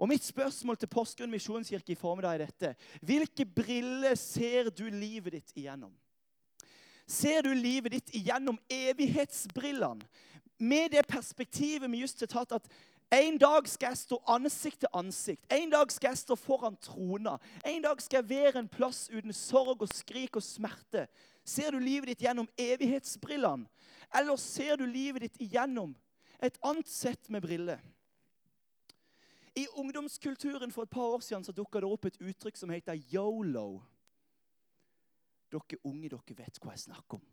Og 0.00 0.08
Mitt 0.08 0.24
spørsmål 0.24 0.78
til 0.80 0.90
Porsgrunn 0.90 1.30
misjonskirke 1.30 1.92
i 1.92 1.98
formiddag 1.98 2.38
er 2.38 2.46
dette. 2.46 2.72
Hvilke 3.04 3.44
briller 3.44 4.16
ser 4.18 4.72
du 4.72 4.86
livet 4.88 5.36
ditt 5.36 5.52
igjennom? 5.54 5.92
Ser 7.06 7.44
du 7.44 7.52
livet 7.52 7.98
ditt 7.98 8.14
igjennom 8.16 8.56
evighetsbrillene? 8.72 10.08
Med 10.58 10.94
det 10.94 11.04
perspektivet 11.10 11.90
vi 11.90 12.00
just 12.00 12.24
har 12.24 12.32
tatt, 12.32 12.56
at 12.56 12.68
en 13.14 13.38
dag 13.38 13.68
skal 13.68 13.92
jeg 13.92 13.98
stå 13.98 14.18
ansikt 14.26 14.80
til 14.82 14.90
ansikt. 14.92 15.44
En 15.52 15.70
dag 15.70 15.92
skal 15.92 16.08
jeg 16.08 16.18
stå 16.18 16.36
foran 16.38 16.76
trona. 16.82 17.36
En 17.66 17.82
dag 17.84 18.02
skal 18.02 18.22
jeg 18.22 18.28
være 18.28 18.58
en 18.58 18.68
plass 18.68 19.06
uten 19.12 19.32
sorg 19.32 19.82
og 19.82 19.90
skrik 19.92 20.36
og 20.36 20.42
smerte. 20.42 21.06
Ser 21.44 21.70
du 21.70 21.78
livet 21.78 22.10
ditt 22.10 22.24
gjennom 22.26 22.48
evighetsbrillene? 22.58 23.68
Eller 24.14 24.36
ser 24.40 24.76
du 24.80 24.86
livet 24.86 25.28
ditt 25.28 25.40
igjennom 25.46 25.94
et 26.42 26.58
annet 26.62 26.90
sett 26.90 27.30
med 27.30 27.42
briller? 27.44 27.82
I 29.54 29.66
ungdomskulturen 29.78 30.72
for 30.74 30.82
et 30.82 30.90
par 30.90 31.14
år 31.14 31.22
siden 31.22 31.44
så 31.44 31.54
dukka 31.54 31.80
det 31.80 31.90
opp 31.90 32.08
et 32.08 32.18
uttrykk 32.18 32.58
som 32.58 32.72
heter 32.74 32.98
yolo. 33.14 33.84
Dere 35.54 35.78
unge 35.86 36.10
dere 36.10 36.38
vet 36.42 36.58
hva 36.58 36.74
jeg 36.74 36.88
snakker 36.88 37.20
om. 37.20 37.26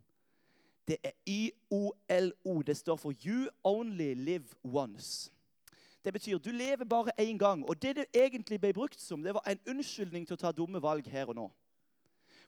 Det 0.86 0.96
er 1.02 1.12
YOLO. 1.26 2.62
Det 2.62 2.76
står 2.76 2.96
for 2.96 3.14
You 3.26 3.48
Only 3.64 4.14
Live 4.14 4.54
Once. 4.62 5.30
Det 6.04 6.12
betyr 6.12 6.38
du 6.38 6.50
lever 6.50 6.84
bare 6.84 7.14
én 7.20 7.38
gang. 7.38 7.64
Og 7.68 7.82
det 7.82 7.96
det 7.96 8.06
egentlig 8.14 8.60
ble 8.60 8.72
brukt 8.72 9.00
som, 9.00 9.22
det 9.22 9.34
var 9.34 9.42
en 9.46 9.60
unnskyldning 9.68 10.26
til 10.26 10.34
å 10.34 10.40
ta 10.40 10.52
dumme 10.52 10.82
valg 10.82 11.06
her 11.06 11.28
og 11.30 11.36
nå. 11.36 11.48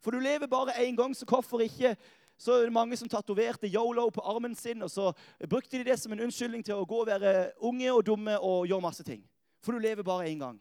For 0.03 0.11
du 0.11 0.21
lever 0.21 0.47
bare 0.47 0.75
én 0.85 0.97
gang, 0.97 1.15
så 1.17 1.25
hvorfor 1.25 1.61
ikke 1.61 1.97
så 2.37 2.53
er 2.53 2.67
det 2.67 2.73
mange 2.73 2.97
som 2.97 3.09
tatoverte 3.09 3.71
yolo 3.71 4.09
på 4.11 4.21
armen 4.21 4.55
sin, 4.55 4.83
og 4.83 4.91
så 4.91 5.13
brukte 5.49 5.79
de 5.79 5.85
det 5.85 5.99
som 6.01 6.13
en 6.13 6.21
unnskyldning 6.27 6.65
til 6.65 6.75
å 6.75 6.87
gå 6.87 7.01
og 7.01 7.07
være 7.07 7.53
unge 7.63 7.93
og 7.93 8.07
dumme 8.07 8.39
og 8.39 8.67
gjøre 8.67 8.83
masse 8.83 9.07
ting. 9.07 9.23
For 9.63 9.73
du 9.73 9.79
lever 9.79 10.03
bare 10.03 10.27
én 10.29 10.39
gang. 10.39 10.59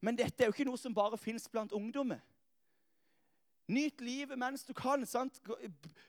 Men 0.00 0.18
dette 0.18 0.42
er 0.42 0.50
jo 0.50 0.54
ikke 0.54 0.66
noe 0.68 0.78
som 0.78 0.94
bare 0.94 1.18
fins 1.18 1.48
blant 1.48 1.72
ungdommer. 1.72 2.18
Nyt 3.68 4.00
livet 4.00 4.38
mens 4.38 4.64
du 4.64 4.72
kan. 4.72 5.06
sant? 5.06 5.40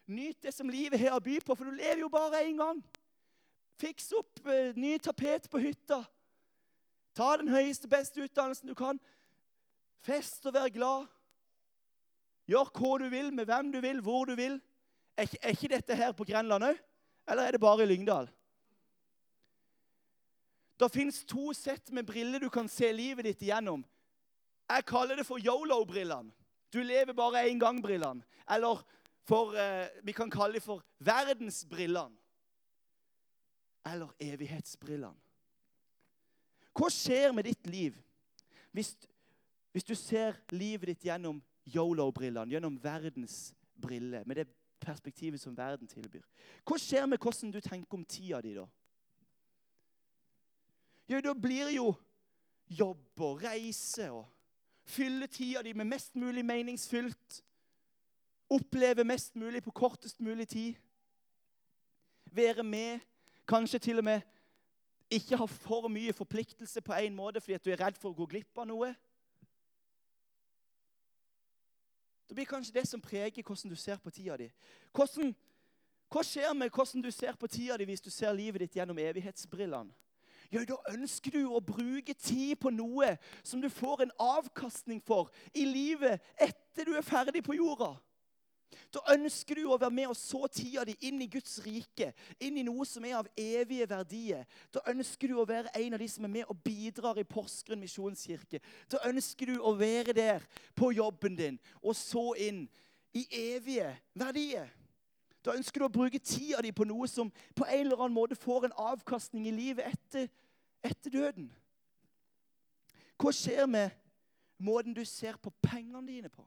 Nyt 0.07 0.43
det 0.43 0.53
som 0.53 0.69
livet 0.69 0.99
har 0.99 1.17
å 1.17 1.23
by 1.23 1.39
på, 1.43 1.55
for 1.55 1.67
du 1.67 1.75
lever 1.75 1.99
jo 2.05 2.09
bare 2.09 2.43
én 2.45 2.57
gang. 2.57 2.81
Fiks 3.79 4.11
opp 4.17 4.41
eh, 4.47 4.73
ny 4.75 4.97
tapet 4.99 5.47
på 5.51 5.61
hytta. 5.63 6.01
Ta 7.15 7.29
den 7.39 7.51
høyeste, 7.51 7.87
beste 7.87 8.25
utdannelsen 8.25 8.67
du 8.67 8.75
kan. 8.75 8.99
Fest 10.03 10.43
og 10.49 10.55
vær 10.57 10.67
glad. 10.73 11.07
Gjør 12.49 12.71
hva 12.75 12.91
du 12.99 13.07
vil, 13.13 13.31
med 13.35 13.47
hvem 13.47 13.71
du 13.71 13.79
vil, 13.83 14.01
hvor 14.03 14.27
du 14.27 14.35
vil. 14.35 14.59
Er, 15.15 15.31
er 15.41 15.55
ikke 15.55 15.71
dette 15.71 15.95
her 15.95 16.11
på 16.17 16.27
Grenland 16.27 16.67
òg? 16.71 16.83
Eller 17.29 17.47
er 17.47 17.55
det 17.55 17.63
bare 17.63 17.85
i 17.85 17.89
Lyngdal? 17.89 18.27
Det 20.79 20.91
fins 20.91 21.23
to 21.27 21.51
sett 21.55 21.91
med 21.95 22.07
briller 22.07 22.39
du 22.39 22.49
kan 22.51 22.67
se 22.71 22.87
livet 22.95 23.27
ditt 23.27 23.47
igjennom. 23.47 23.83
Jeg 24.69 24.87
kaller 24.87 25.19
det 25.19 25.27
for 25.27 25.39
yolo-brillene. 25.39 26.31
Du 26.71 26.79
lever 26.83 27.15
bare 27.17 27.47
én 27.49 27.59
gang-brillene. 27.59 28.23
Eller 28.49 28.83
for, 29.27 29.55
eh, 29.55 29.87
vi 30.03 30.13
kan 30.13 30.29
kalle 30.29 30.59
det 30.59 30.63
for 30.63 30.83
verdensbrillene 30.99 32.18
eller 33.89 34.13
evighetsbrillene. 34.19 35.17
Hva 36.79 36.87
skjer 36.93 37.33
med 37.35 37.49
ditt 37.49 37.67
liv 37.67 37.97
hvis, 38.71 38.93
hvis 39.73 39.87
du 39.87 39.95
ser 39.97 40.37
livet 40.53 40.93
ditt 40.93 41.07
gjennom 41.09 41.41
yolo-brillene, 41.67 42.53
gjennom 42.53 42.77
verdens 42.81 43.49
briller, 43.75 44.23
med 44.25 44.39
det 44.39 44.47
perspektivet 44.79 45.41
som 45.41 45.57
verden 45.57 45.89
tilbyr? 45.89 46.23
Hva 46.63 46.77
skjer 46.79 47.09
med 47.09 47.19
hvordan 47.19 47.51
du 47.51 47.59
tenker 47.59 47.97
om 47.97 48.05
tida 48.05 48.41
di 48.45 48.53
da? 48.55 48.67
Jo, 51.09 51.21
da 51.25 51.33
blir 51.33 51.73
jo 51.73 51.89
jobb 52.69 53.23
og 53.25 53.41
reise 53.41 54.11
og 54.13 54.27
fylle 54.89 55.27
tida 55.27 55.63
di 55.65 55.73
med 55.73 55.89
mest 55.89 56.15
mulig 56.15 56.45
meningsfylt. 56.45 57.41
Oppleve 58.49 59.03
mest 59.03 59.35
mulig 59.35 59.63
på 59.65 59.73
kortest 59.73 60.21
mulig 60.21 60.47
tid. 60.47 60.77
Være 62.31 62.63
med 62.63 62.99
Kanskje 63.49 63.79
til 63.79 63.97
og 63.97 64.05
med 64.05 64.21
ikke 65.09 65.37
ha 65.37 65.45
for 65.49 65.87
mye 65.89 66.13
forpliktelse 66.13 66.81
på 66.85 66.93
en 66.93 67.15
måte 67.15 67.41
fordi 67.41 67.57
at 67.57 67.65
du 67.65 67.71
er 67.73 67.81
redd 67.81 67.97
for 67.97 68.11
å 68.11 68.17
gå 68.19 68.27
glipp 68.29 68.57
av 68.61 68.67
noe. 68.69 68.91
Det 72.29 72.35
blir 72.37 72.45
kanskje 72.45 72.75
det 72.75 72.85
som 72.85 73.01
preger 73.01 73.41
hvordan 73.41 73.71
du 73.71 73.75
ser 73.75 73.97
på 73.97 74.13
tida 74.13 74.37
di. 74.37 74.51
Hvordan, 74.93 75.31
hva 76.13 76.21
skjer 76.25 76.53
med 76.53 76.69
hvordan 76.69 77.01
du 77.01 77.09
ser 77.11 77.33
på 77.41 77.49
tida 77.49 77.77
di 77.77 77.87
hvis 77.89 78.05
du 78.05 78.11
ser 78.13 78.37
livet 78.37 78.61
ditt 78.61 78.77
gjennom 78.77 79.01
evighetsbrillene? 79.01 79.95
Ja, 80.51 80.63
Da 80.65 80.77
ønsker 80.89 81.33
du 81.33 81.49
å 81.49 81.61
bruke 81.61 82.13
tid 82.13 82.55
på 82.61 82.69
noe 82.73 83.15
som 83.43 83.61
du 83.61 83.69
får 83.69 84.05
en 84.05 84.13
avkastning 84.17 85.01
for 85.01 85.29
i 85.53 85.65
livet 85.65 86.21
etter 86.37 86.85
du 86.85 86.95
er 86.97 87.05
ferdig 87.05 87.43
på 87.45 87.57
jorda. 87.57 87.95
Da 88.93 89.01
ønsker 89.13 89.59
du 89.59 89.67
å 89.69 89.77
være 89.77 89.93
med 89.93 90.09
og 90.09 90.17
så 90.17 90.47
tida 90.51 90.83
di 90.87 90.95
inn 91.05 91.21
i 91.21 91.29
Guds 91.29 91.59
rike, 91.65 92.11
inn 92.41 92.57
i 92.57 92.65
noe 92.65 92.85
som 92.89 93.05
er 93.05 93.19
av 93.19 93.29
evige 93.37 93.85
verdier. 93.89 94.47
Da 94.73 94.81
ønsker 94.89 95.29
du 95.29 95.37
å 95.37 95.47
være 95.49 95.73
en 95.77 95.97
av 95.97 96.01
de 96.01 96.07
som 96.09 96.25
er 96.25 96.33
med 96.39 96.49
og 96.49 96.61
bidrar 96.65 97.19
i 97.21 97.27
Porsgrunn 97.27 97.81
misjonskirke. 97.81 98.61
Da 98.89 99.01
ønsker 99.09 99.53
du 99.53 99.61
å 99.61 99.75
være 99.77 100.15
der 100.17 100.45
på 100.77 100.91
jobben 100.97 101.37
din 101.37 101.61
og 101.83 101.97
så 101.97 102.31
inn 102.41 102.65
i 103.13 103.25
evige 103.53 103.91
verdier. 104.17 104.69
Da 105.45 105.55
ønsker 105.55 105.81
du 105.81 105.87
å 105.87 105.93
bruke 105.93 106.19
tida 106.19 106.61
di 106.65 106.73
på 106.75 106.87
noe 106.89 107.07
som 107.07 107.29
på 107.55 107.65
en 107.65 107.85
eller 107.85 108.01
annen 108.01 108.17
måte 108.17 108.37
får 108.37 108.67
en 108.67 108.79
avkastning 108.91 109.47
i 109.47 109.55
livet 109.55 109.87
etter, 109.87 110.27
etter 110.83 111.13
døden. 111.13 111.47
Hva 113.19 113.31
skjer 113.35 113.65
med 113.67 113.93
måten 114.59 114.95
du 114.95 115.05
ser 115.05 115.37
på 115.39 115.53
pengene 115.63 116.07
dine 116.07 116.31
på? 116.33 116.43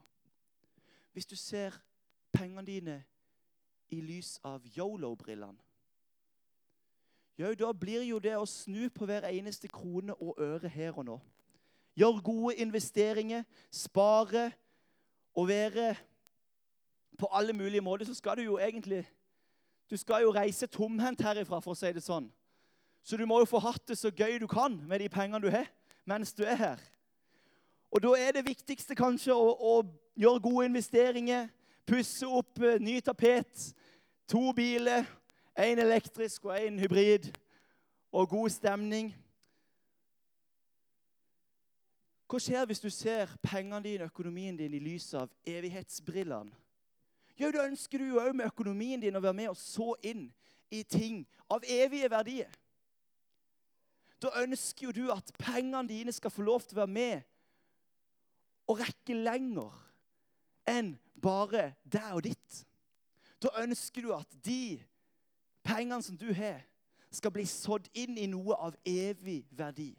Hvis 1.12 1.28
du 1.28 1.37
ser 1.37 1.76
pengene 2.32 2.66
dine 2.66 2.96
i 3.92 4.00
lys 4.00 4.38
av 4.44 4.64
yolo-brillene. 4.76 5.58
Jo, 7.38 7.54
da 7.54 7.72
blir 7.72 8.04
jo 8.04 8.18
det 8.20 8.34
å 8.36 8.46
snu 8.46 8.86
på 8.92 9.06
hver 9.08 9.24
eneste 9.30 9.68
krone 9.68 10.14
og 10.20 10.40
øre 10.40 10.68
her 10.68 10.98
og 10.98 11.06
nå. 11.08 11.16
Gjør 11.96 12.20
gode 12.24 12.56
investeringer, 12.60 13.44
spare 13.72 14.50
og 15.34 15.48
være 15.48 15.94
på 17.18 17.28
alle 17.32 17.52
mulige 17.52 17.80
måter, 17.80 18.04
så 18.04 18.14
skal 18.14 18.36
du 18.36 18.42
jo 18.42 18.58
egentlig 18.58 19.04
Du 19.90 19.96
skal 19.96 20.22
jo 20.22 20.30
reise 20.32 20.66
tomhendt 20.66 21.20
herifra, 21.20 21.58
for 21.60 21.74
å 21.74 21.76
si 21.76 21.90
det 21.92 22.00
sånn. 22.00 22.30
Så 23.04 23.16
du 23.20 23.26
må 23.28 23.42
jo 23.42 23.48
få 23.50 23.58
hatt 23.60 23.82
det 23.90 23.98
så 24.00 24.08
gøy 24.08 24.38
du 24.40 24.46
kan 24.48 24.78
med 24.88 25.02
de 25.02 25.08
pengene 25.12 25.42
du 25.42 25.50
har, 25.52 25.66
mens 26.08 26.32
du 26.32 26.46
er 26.48 26.56
her. 26.56 26.80
Og 27.92 28.00
da 28.00 28.14
er 28.16 28.32
det 28.32 28.46
viktigste 28.46 28.96
kanskje 28.96 29.34
å, 29.36 29.50
å 29.52 29.74
gjøre 30.16 30.40
gode 30.40 30.70
investeringer, 30.70 31.50
pusse 31.86 32.26
opp 32.26 32.60
uh, 32.62 32.78
ny 32.80 33.00
tapet, 33.04 33.72
to 34.28 34.52
biler, 34.56 35.06
én 35.58 35.80
elektrisk 35.82 36.44
og 36.48 36.56
én 36.56 36.78
hybrid, 36.80 37.30
og 38.12 38.28
god 38.28 38.48
stemning. 38.52 39.12
Hva 42.32 42.40
skjer 42.40 42.64
hvis 42.64 42.80
du 42.80 42.88
ser 42.88 43.32
pengene 43.44 43.82
dine, 43.84 44.08
økonomien 44.08 44.56
din, 44.56 44.72
i 44.72 44.80
lys 44.80 45.10
av 45.20 45.28
evighetsbrillene? 45.44 46.54
Jo, 47.36 47.50
da 47.52 47.66
ønsker 47.66 48.00
du 48.00 48.18
òg 48.20 48.34
med 48.36 48.48
økonomien 48.48 49.00
din 49.00 49.16
å 49.16 49.20
være 49.20 49.36
med 49.36 49.50
og 49.50 49.58
så 49.60 49.94
inn 50.04 50.28
i 50.72 50.82
ting 50.88 51.22
av 51.52 51.64
evige 51.68 52.08
verdier. 52.12 52.52
Da 54.22 54.30
ønsker 54.44 54.86
jo 54.86 54.94
du 54.96 55.12
at 55.12 55.32
pengene 55.40 55.88
dine 55.88 56.12
skal 56.14 56.32
få 56.32 56.44
lov 56.46 56.64
til 56.64 56.76
å 56.76 56.82
være 56.84 56.94
med 56.94 57.28
og 58.70 58.78
rekke 58.80 59.16
lenger 59.18 59.74
enn 60.70 60.94
bare 61.22 61.72
deg 61.85 62.11
og 62.12 62.24
ditt. 62.26 62.62
Da 63.42 63.50
ønsker 63.62 64.04
du 64.04 64.12
at 64.14 64.37
de 64.44 64.82
pengene 65.66 66.02
som 66.02 66.18
du 66.18 66.32
har, 66.35 66.62
skal 67.12 67.32
bli 67.35 67.44
sådd 67.44 67.90
inn 67.92 68.16
i 68.16 68.28
noe 68.30 68.56
av 68.56 68.76
evig 68.88 69.42
verdi. 69.52 69.90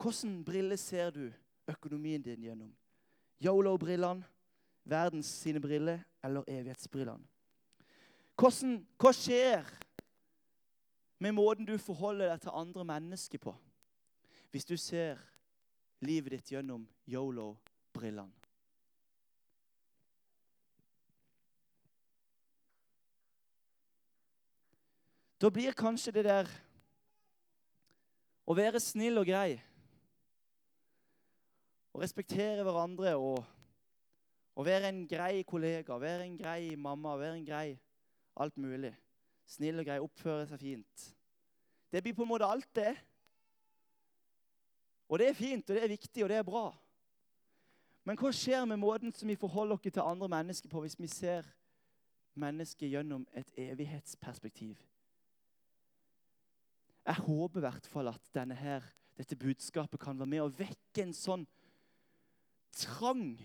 Hvilken 0.00 0.38
briller 0.44 0.80
ser 0.80 1.10
du 1.12 1.26
økonomien 1.68 2.22
din 2.22 2.46
gjennom? 2.46 2.72
Yolo-brillene, 3.44 4.24
verdens 4.84 5.28
sine 5.42 5.60
briller 5.60 6.00
eller 6.24 6.48
evighetsbrillene? 6.48 7.28
Hvordan, 8.36 8.78
hva 9.00 9.12
skjer 9.16 9.68
med 11.20 11.36
måten 11.36 11.68
du 11.68 11.76
forholder 11.80 12.32
deg 12.32 12.42
til 12.44 12.56
andre 12.56 12.84
mennesker 12.84 13.40
på 13.40 13.54
hvis 14.52 14.68
du 14.68 14.76
ser 14.80 15.20
livet 16.00 16.38
ditt 16.38 16.52
gjennom 16.54 16.88
yolo-brillene? 17.08 18.45
Da 25.40 25.50
blir 25.52 25.76
kanskje 25.76 26.14
det 26.16 26.24
der 26.24 26.48
å 28.46 28.54
være 28.56 28.80
snill 28.80 29.20
og 29.20 29.26
grei 29.28 29.58
å 31.96 32.00
respektere 32.00 32.64
hverandre 32.64 33.14
og, 33.16 33.42
og 34.56 34.66
være 34.68 34.90
en 34.92 35.02
grei 35.08 35.42
kollega, 35.48 35.96
være 36.00 36.24
en 36.24 36.38
grei 36.38 36.76
mamma, 36.76 37.16
være 37.16 37.40
en 37.40 37.44
grei 37.46 37.68
alt 38.36 38.56
mulig. 38.60 38.92
Snill 39.48 39.80
og 39.80 39.86
grei, 39.88 40.00
oppføre 40.02 40.46
seg 40.50 40.60
fint. 40.60 41.04
Det 41.92 42.02
blir 42.04 42.16
på 42.16 42.24
en 42.24 42.32
måte 42.32 42.48
alt, 42.48 42.68
det. 42.76 42.92
Og 45.08 45.20
det 45.20 45.30
er 45.30 45.38
fint, 45.38 45.68
og 45.70 45.76
det 45.76 45.84
er 45.84 45.94
viktig, 45.94 46.24
og 46.24 46.32
det 46.32 46.40
er 46.40 46.48
bra. 46.48 46.66
Men 48.04 48.18
hva 48.20 48.32
skjer 48.34 48.66
med 48.68 48.80
måten 48.82 49.14
som 49.14 49.28
vi 49.28 49.38
forholder 49.38 49.78
oss 49.78 49.86
til 49.86 50.02
andre 50.02 50.28
mennesker 50.30 50.70
på 50.70 50.82
hvis 50.82 50.98
vi 51.00 51.08
ser 51.10 51.48
mennesket 52.36 52.90
gjennom 52.92 53.24
et 53.34 53.50
evighetsperspektiv? 53.56 54.76
Jeg 57.06 57.22
håper 57.22 57.60
i 57.60 57.66
hvert 57.66 57.86
fall 57.86 58.08
at 58.10 58.40
her, 58.58 58.82
dette 59.16 59.36
budskapet 59.38 60.00
kan 60.00 60.18
være 60.18 60.28
med 60.28 60.42
å 60.42 60.50
vekke 60.52 61.04
en 61.04 61.14
sånn 61.14 61.46
trang, 62.76 63.36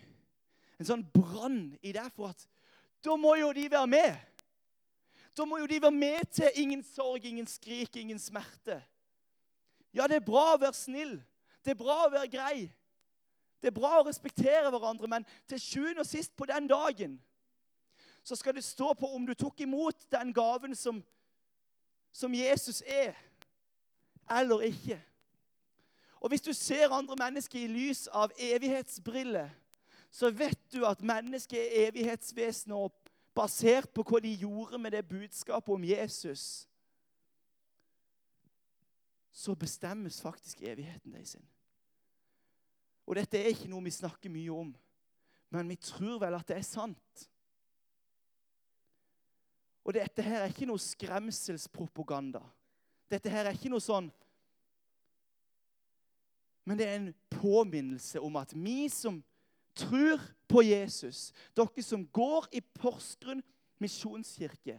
en 0.79 0.89
sånn 0.89 1.05
brann 1.13 1.77
i 1.85 1.93
deg 1.93 2.09
for 2.15 2.33
at 2.33 2.47
da 3.05 3.15
må 3.17 3.35
jo 3.39 3.51
de 3.53 3.67
være 3.71 3.89
med. 3.89 4.17
Da 5.37 5.45
må 5.47 5.61
jo 5.61 5.69
de 5.69 5.79
være 5.81 5.95
med 5.95 6.27
til 6.33 6.59
ingen 6.59 6.83
sorg, 6.83 7.25
ingen 7.25 7.47
skrik, 7.47 7.95
ingen 7.95 8.19
smerte. 8.19 8.81
Ja, 9.93 10.07
det 10.07 10.19
er 10.19 10.25
bra 10.25 10.51
å 10.53 10.59
være 10.61 10.77
snill. 10.77 11.15
Det 11.63 11.73
er 11.73 11.79
bra 11.79 11.97
å 12.05 12.11
være 12.11 12.29
grei. 12.31 12.67
Det 13.61 13.69
er 13.69 13.77
bra 13.77 13.99
å 13.99 14.05
respektere 14.07 14.69
hverandre, 14.73 15.07
men 15.09 15.25
til 15.49 15.61
sjuende 15.61 16.03
og 16.03 16.09
sist 16.09 16.33
på 16.37 16.49
den 16.49 16.69
dagen 16.69 17.19
så 18.25 18.37
skal 18.37 18.53
det 18.53 18.63
stå 18.65 18.91
på 18.97 19.07
om 19.15 19.25
du 19.25 19.33
tok 19.37 19.63
imot 19.65 20.05
den 20.13 20.29
gaven 20.33 20.75
som, 20.77 20.99
som 22.13 22.33
Jesus 22.33 22.83
er, 22.85 23.15
eller 24.29 24.67
ikke. 24.69 25.01
Og 26.21 26.29
hvis 26.29 26.41
du 26.41 26.53
ser 26.53 26.93
andre 26.93 27.15
mennesker 27.17 27.59
i 27.59 27.67
lys 27.67 28.07
av 28.07 28.31
evighetsbriller, 28.37 29.49
så 30.11 30.29
vet 30.29 30.59
du 30.73 30.83
at 30.85 31.01
mennesket 31.01 31.59
er 31.59 31.87
evighetsvesen 31.87 32.75
og 32.75 32.91
basert 33.35 33.89
på 33.95 34.03
hva 34.03 34.19
de 34.21 34.33
gjorde 34.43 34.77
med 34.77 34.91
det 34.91 35.07
budskapet 35.07 35.73
om 35.73 35.83
Jesus, 35.87 36.67
så 39.31 39.55
bestemmes 39.55 40.21
faktisk 40.21 40.61
evigheten 40.61 41.13
deres. 41.15 41.37
Og 43.07 43.15
dette 43.15 43.39
er 43.39 43.53
ikke 43.53 43.71
noe 43.71 43.83
vi 43.87 43.93
snakker 43.95 44.29
mye 44.29 44.51
om, 44.53 44.73
men 45.51 45.71
vi 45.71 45.79
tror 45.79 46.19
vel 46.21 46.35
at 46.37 46.47
det 46.47 46.59
er 46.59 46.67
sant. 46.67 47.27
Og 49.81 49.95
dette 49.97 50.21
her 50.21 50.43
er 50.43 50.51
ikke 50.51 50.67
noe 50.69 50.79
skremselspropaganda. 50.79 52.43
Dette 53.11 53.29
her 53.29 53.45
er 53.45 53.57
ikke 53.57 53.71
noe 53.73 53.83
sånn 53.83 54.09
men 56.65 56.77
det 56.77 56.87
er 56.87 56.95
en 56.95 57.13
påminnelse 57.29 58.21
om 58.21 58.35
at 58.39 58.53
vi 58.53 58.85
som 58.89 59.17
tror 59.75 60.21
på 60.47 60.61
Jesus, 60.61 61.31
dere 61.57 61.83
som 61.83 62.03
går 62.13 62.47
i 62.55 62.61
Porsgrunn 62.61 63.41
misjonskirke 63.81 64.77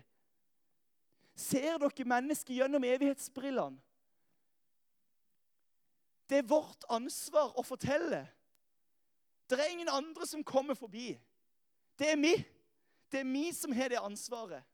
Ser 1.33 1.79
dere 1.81 2.05
mennesker 2.07 2.55
gjennom 2.55 2.85
evighetsbrillene? 2.85 3.81
Det 6.29 6.39
er 6.39 6.49
vårt 6.49 6.85
ansvar 6.93 7.55
å 7.59 7.65
fortelle. 7.65 8.21
Det 9.49 9.57
er 9.59 9.73
ingen 9.73 9.89
andre 9.89 10.27
som 10.29 10.45
kommer 10.45 10.77
forbi. 10.77 11.11
Det 11.99 12.11
er 12.13 12.21
vi. 12.21 12.35
Det 13.13 13.21
er 13.21 13.29
vi 13.29 13.47
som 13.57 13.73
har 13.77 13.93
det 13.93 14.01
ansvaret. 14.01 14.65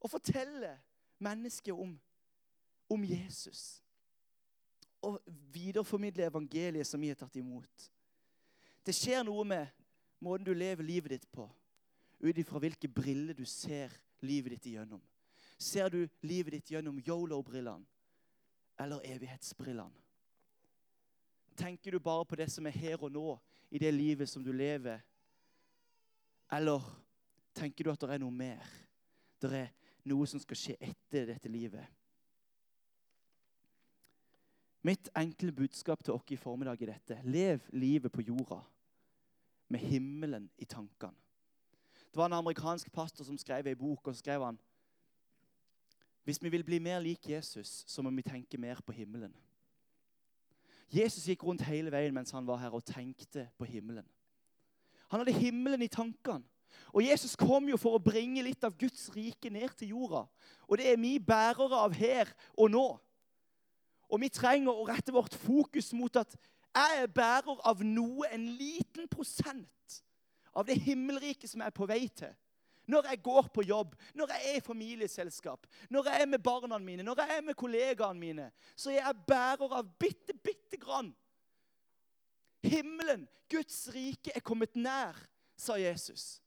Å 0.00 0.10
fortelle 0.10 0.74
mennesker 1.22 1.76
om, 1.76 1.94
om 2.88 3.04
Jesus 3.04 3.82
og 5.06 5.20
videreformidle 5.54 6.26
evangeliet 6.26 6.86
som 6.86 7.00
vi 7.00 7.10
har 7.12 7.18
tatt 7.18 7.36
imot. 7.38 7.90
Det 8.86 8.94
skjer 8.94 9.24
noe 9.26 9.44
med 9.46 9.68
måten 10.22 10.46
du 10.46 10.54
lever 10.54 10.86
livet 10.86 11.16
ditt 11.16 11.28
på, 11.32 11.46
ut 12.20 12.38
ifra 12.38 12.62
hvilke 12.62 12.88
briller 12.88 13.36
du 13.36 13.44
ser 13.46 13.92
livet 14.24 14.56
ditt 14.56 14.72
igjennom. 14.72 15.02
Ser 15.58 15.90
du 15.92 16.02
livet 16.26 16.58
ditt 16.58 16.72
gjennom 16.74 16.98
yolo-brillene 17.00 17.86
eller 18.82 19.04
evighetsbrillene? 19.08 20.02
Tenker 21.56 21.92
du 21.92 21.98
bare 21.98 22.24
på 22.28 22.36
det 22.36 22.50
som 22.52 22.66
er 22.68 22.76
her 22.76 23.00
og 23.00 23.12
nå, 23.12 23.38
i 23.70 23.80
det 23.80 23.94
livet 23.94 24.28
som 24.28 24.44
du 24.44 24.52
lever? 24.52 25.00
Eller 26.52 26.82
tenker 27.56 27.84
du 27.84 27.90
at 27.90 28.02
det 28.02 28.10
er 28.12 28.20
noe 28.20 28.34
mer? 28.34 28.66
Det 29.40 29.52
er 29.56 29.70
noe 30.04 30.26
som 30.28 30.40
skal 30.42 30.60
skje 30.60 30.76
etter 30.84 31.30
dette 31.32 31.48
livet? 31.48 31.88
Mitt 34.86 35.08
enkle 35.18 35.50
budskap 35.52 36.04
til 36.04 36.14
oss 36.14 36.30
i 36.30 36.38
formiddag 36.38 36.82
er 36.82 36.92
dette. 36.92 37.18
Lev 37.24 37.64
livet 37.74 38.12
på 38.12 38.22
jorda 38.22 38.60
med 39.68 39.82
himmelen 39.82 40.50
i 40.58 40.64
tankene. 40.64 41.16
Det 42.06 42.20
var 42.20 42.30
en 42.30 42.38
amerikansk 42.38 42.92
pastor 42.94 43.26
som 43.26 43.38
skrev 43.38 43.66
ei 43.66 43.74
bok, 43.74 44.06
og 44.06 44.14
så 44.14 44.22
skrev 44.22 44.44
han 44.44 44.58
hvis 46.26 46.40
vi 46.42 46.50
vil 46.50 46.64
bli 46.66 46.80
mer 46.82 46.98
lik 46.98 47.28
Jesus, 47.30 47.84
så 47.86 48.02
må 48.02 48.10
vi 48.10 48.22
tenke 48.26 48.58
mer 48.58 48.80
på 48.82 48.92
himmelen. 48.92 49.30
Jesus 50.90 51.28
gikk 51.28 51.44
rundt 51.46 51.62
hele 51.62 51.92
veien 51.94 52.14
mens 52.14 52.34
han 52.34 52.46
var 52.46 52.58
her 52.58 52.74
og 52.74 52.82
tenkte 52.82 53.44
på 53.58 53.68
himmelen. 53.70 54.06
Han 55.06 55.22
hadde 55.22 55.36
himmelen 55.38 55.82
i 55.86 55.90
tankene. 55.90 56.42
Og 56.90 57.04
Jesus 57.06 57.36
kom 57.38 57.68
jo 57.70 57.78
for 57.78 57.94
å 57.94 58.02
bringe 58.02 58.42
litt 58.42 58.64
av 58.66 58.74
Guds 58.78 59.06
rike 59.14 59.50
ned 59.54 59.70
til 59.78 59.94
jorda. 59.94 60.24
Og 60.66 60.80
det 60.80 60.90
er 60.90 60.98
vi 60.98 61.14
bærere 61.22 61.78
av 61.78 61.94
her 61.94 62.32
og 62.58 62.74
nå. 62.74 62.86
Og 64.08 64.20
vi 64.22 64.30
trenger 64.30 64.72
å 64.72 64.86
rette 64.86 65.14
vårt 65.14 65.34
fokus 65.34 65.92
mot 65.96 66.16
at 66.20 66.36
jeg 66.76 67.02
er 67.02 67.10
bærer 67.10 67.62
av 67.66 67.80
noe, 67.84 68.28
en 68.30 68.50
liten 68.58 69.08
prosent 69.08 70.02
av 70.56 70.66
det 70.68 70.76
himmelriket 70.84 71.50
som 71.50 71.62
jeg 71.62 71.72
er 71.72 71.76
på 71.76 71.88
vei 71.88 72.04
til. 72.08 72.32
Når 72.86 73.08
jeg 73.10 73.22
går 73.26 73.48
på 73.50 73.64
jobb, 73.66 73.96
når 74.14 74.30
jeg 74.30 74.50
er 74.50 74.58
i 74.60 74.64
familieselskap, 74.64 75.66
når 75.90 76.10
jeg 76.10 76.22
er 76.22 76.28
med 76.30 76.42
barna 76.44 76.78
mine, 76.78 77.02
når 77.02 77.24
jeg 77.24 77.36
er 77.36 77.46
med 77.48 77.58
kollegaene 77.58 78.20
mine, 78.20 78.50
så 78.78 78.92
er 78.92 79.00
jeg 79.00 79.24
bærer 79.26 79.74
av 79.80 79.88
bitte, 79.98 80.36
bitte 80.38 80.78
grann. 80.78 81.10
Himmelen, 82.62 83.26
Guds 83.50 83.88
rike, 83.94 84.30
er 84.34 84.44
kommet 84.44 84.78
nær, 84.78 85.18
sa 85.58 85.74
Jesus. 85.80 86.38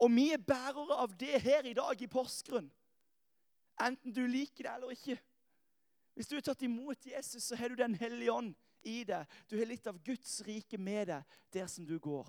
Og 0.00 0.12
vi 0.12 0.30
er 0.34 0.40
bærere 0.40 1.00
av 1.00 1.16
det 1.20 1.40
her 1.44 1.66
i 1.68 1.74
dag 1.76 2.02
i 2.02 2.08
Porsgrunn. 2.10 2.68
Enten 3.80 4.12
du 4.12 4.22
liker 4.28 4.66
det 4.66 4.74
eller 4.74 4.94
ikke. 4.96 5.16
Hvis 6.20 6.28
du 6.28 6.34
har 6.36 6.42
tatt 6.44 6.62
imot 6.66 7.06
Jesus, 7.08 7.46
så 7.48 7.56
har 7.56 7.72
du 7.72 7.78
Den 7.80 7.94
hellige 7.96 8.32
ånd 8.32 8.50
i 8.84 9.06
deg. 9.08 9.24
Du 9.48 9.54
har 9.56 9.64
litt 9.70 9.86
av 9.88 9.96
Guds 10.04 10.42
rike 10.44 10.76
med 10.76 11.08
deg 11.08 11.38
der 11.56 11.64
som 11.72 11.86
du 11.88 11.94
går. 11.96 12.28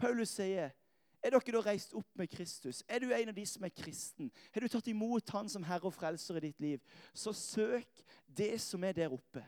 Paulus 0.00 0.32
sier, 0.38 0.72
er 1.20 1.34
dere 1.34 1.52
da 1.52 1.60
reist 1.66 1.92
opp 1.92 2.08
med 2.16 2.32
Kristus? 2.32 2.80
Er 2.88 3.04
du 3.04 3.12
en 3.12 3.28
av 3.28 3.36
de 3.36 3.44
som 3.44 3.68
er 3.68 3.74
kristen? 3.76 4.32
Har 4.56 4.64
du 4.64 4.72
tatt 4.72 4.88
imot 4.88 5.34
Han 5.36 5.52
som 5.52 5.68
Herre 5.68 5.90
og 5.92 5.92
Frelser 5.98 6.40
i 6.40 6.46
ditt 6.46 6.64
liv? 6.64 6.80
Så 7.12 7.36
søk 7.36 8.02
det 8.24 8.54
som 8.64 8.88
er 8.88 8.96
der 8.96 9.12
oppe. 9.12 9.44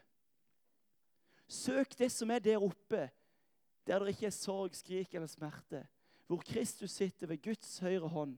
Søk 1.48 1.96
det 1.96 2.12
som 2.12 2.36
er 2.36 2.44
der 2.44 2.60
oppe, 2.60 3.08
der 3.88 4.04
det 4.04 4.18
ikke 4.18 4.28
er 4.28 4.36
sorg, 4.36 4.76
skrik 4.76 5.16
eller 5.16 5.32
smerte. 5.32 5.86
Hvor 6.28 6.44
Kristus 6.44 7.00
sitter 7.00 7.32
ved 7.32 7.40
Guds 7.40 7.78
høyre 7.80 8.12
hånd. 8.12 8.36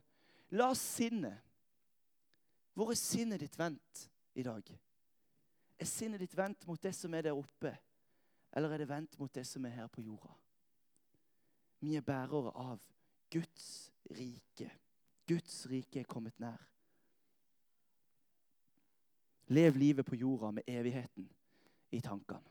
La 0.55 0.71
sinnet 0.79 1.43
Hvor 2.79 2.95
er 2.95 3.07
sinnet 3.09 3.43
ditt 3.43 3.59
vendt 3.59 4.11
i 4.39 4.47
dag? 4.47 4.79
Er 5.79 5.87
sinnet 5.87 6.21
ditt 6.21 6.37
vendt 6.37 6.67
mot 6.67 6.83
det 6.83 6.95
som 6.95 7.15
er 7.15 7.23
der 7.29 7.39
oppe, 7.39 7.71
eller 8.53 8.73
er 8.73 8.83
det 8.83 8.89
vendt 8.89 9.19
mot 9.19 9.35
det 9.35 9.47
som 9.47 9.65
er 9.65 9.77
her 9.77 9.87
på 9.87 10.03
jorda? 10.03 10.33
Vi 11.81 11.95
er 11.95 12.03
bærere 12.03 12.51
av 12.51 12.83
Guds 13.31 13.93
rike. 14.11 14.71
Guds 15.29 15.67
rike 15.71 16.01
er 16.01 16.09
kommet 16.11 16.41
nær. 16.41 16.59
Lev 19.49 19.77
livet 19.77 20.07
på 20.07 20.17
jorda 20.19 20.51
med 20.51 20.67
evigheten 20.67 21.29
i 21.91 22.01
tankene. 22.01 22.43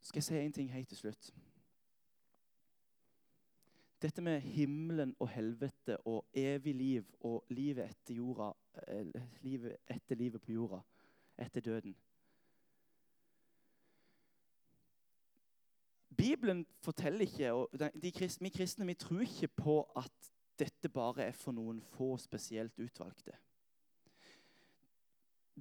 Så 0.00 0.08
skal 0.08 0.18
jeg 0.18 0.24
si 0.24 0.38
en 0.38 0.52
ting 0.52 0.70
helt 0.72 0.88
til 0.88 0.98
slutt. 0.98 1.34
Dette 4.02 4.22
med 4.22 4.40
himmelen 4.40 5.14
og 5.18 5.28
helvete 5.28 5.96
og 6.06 6.24
evig 6.34 6.74
liv 6.74 7.04
og 7.20 7.44
livet 7.48 7.84
etter, 7.90 8.14
jorda, 8.14 8.52
eh, 8.88 9.06
livet 9.42 9.76
etter 9.86 10.18
livet 10.18 10.42
på 10.42 10.52
jorda 10.52 10.80
etter 11.38 11.60
døden. 11.60 11.96
Bibelen 16.16 16.66
forteller 16.80 17.20
ikke, 17.20 17.52
og 17.52 17.70
de 18.02 18.12
kristne, 18.12 18.44
Vi 18.44 18.56
kristne 18.56 18.86
vi 18.86 18.94
tror 18.94 19.20
ikke 19.20 19.48
på 19.48 19.92
at 19.96 20.32
dette 20.58 20.88
bare 20.88 21.24
er 21.24 21.32
for 21.32 21.52
noen 21.52 21.80
få 21.96 22.16
spesielt 22.20 22.78
utvalgte. 22.78 23.32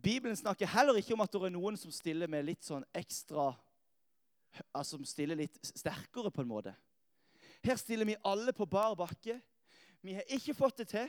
Bibelen 0.04 0.36
snakker 0.36 0.68
heller 0.68 0.96
ikke 0.96 1.14
om 1.14 1.22
at 1.22 1.34
det 1.34 1.42
er 1.44 1.54
noen 1.54 1.78
som 1.78 1.92
stiller 1.92 2.30
med 2.32 2.46
litt 2.48 2.64
sånn 2.64 2.86
ekstra 2.94 3.52
altså 4.76 4.98
Som 4.98 5.06
stiller 5.08 5.38
litt 5.40 5.58
sterkere, 5.64 6.32
på 6.32 6.44
en 6.44 6.50
måte. 6.50 6.74
Her 7.64 7.78
stiller 7.80 8.06
vi 8.06 8.18
alle 8.26 8.52
på 8.52 8.66
bar 8.66 8.98
bakke. 9.00 9.38
Vi 10.02 10.14
har 10.18 10.28
ikke 10.28 10.54
fått 10.54 10.82
det 10.82 10.88
til. 10.92 11.08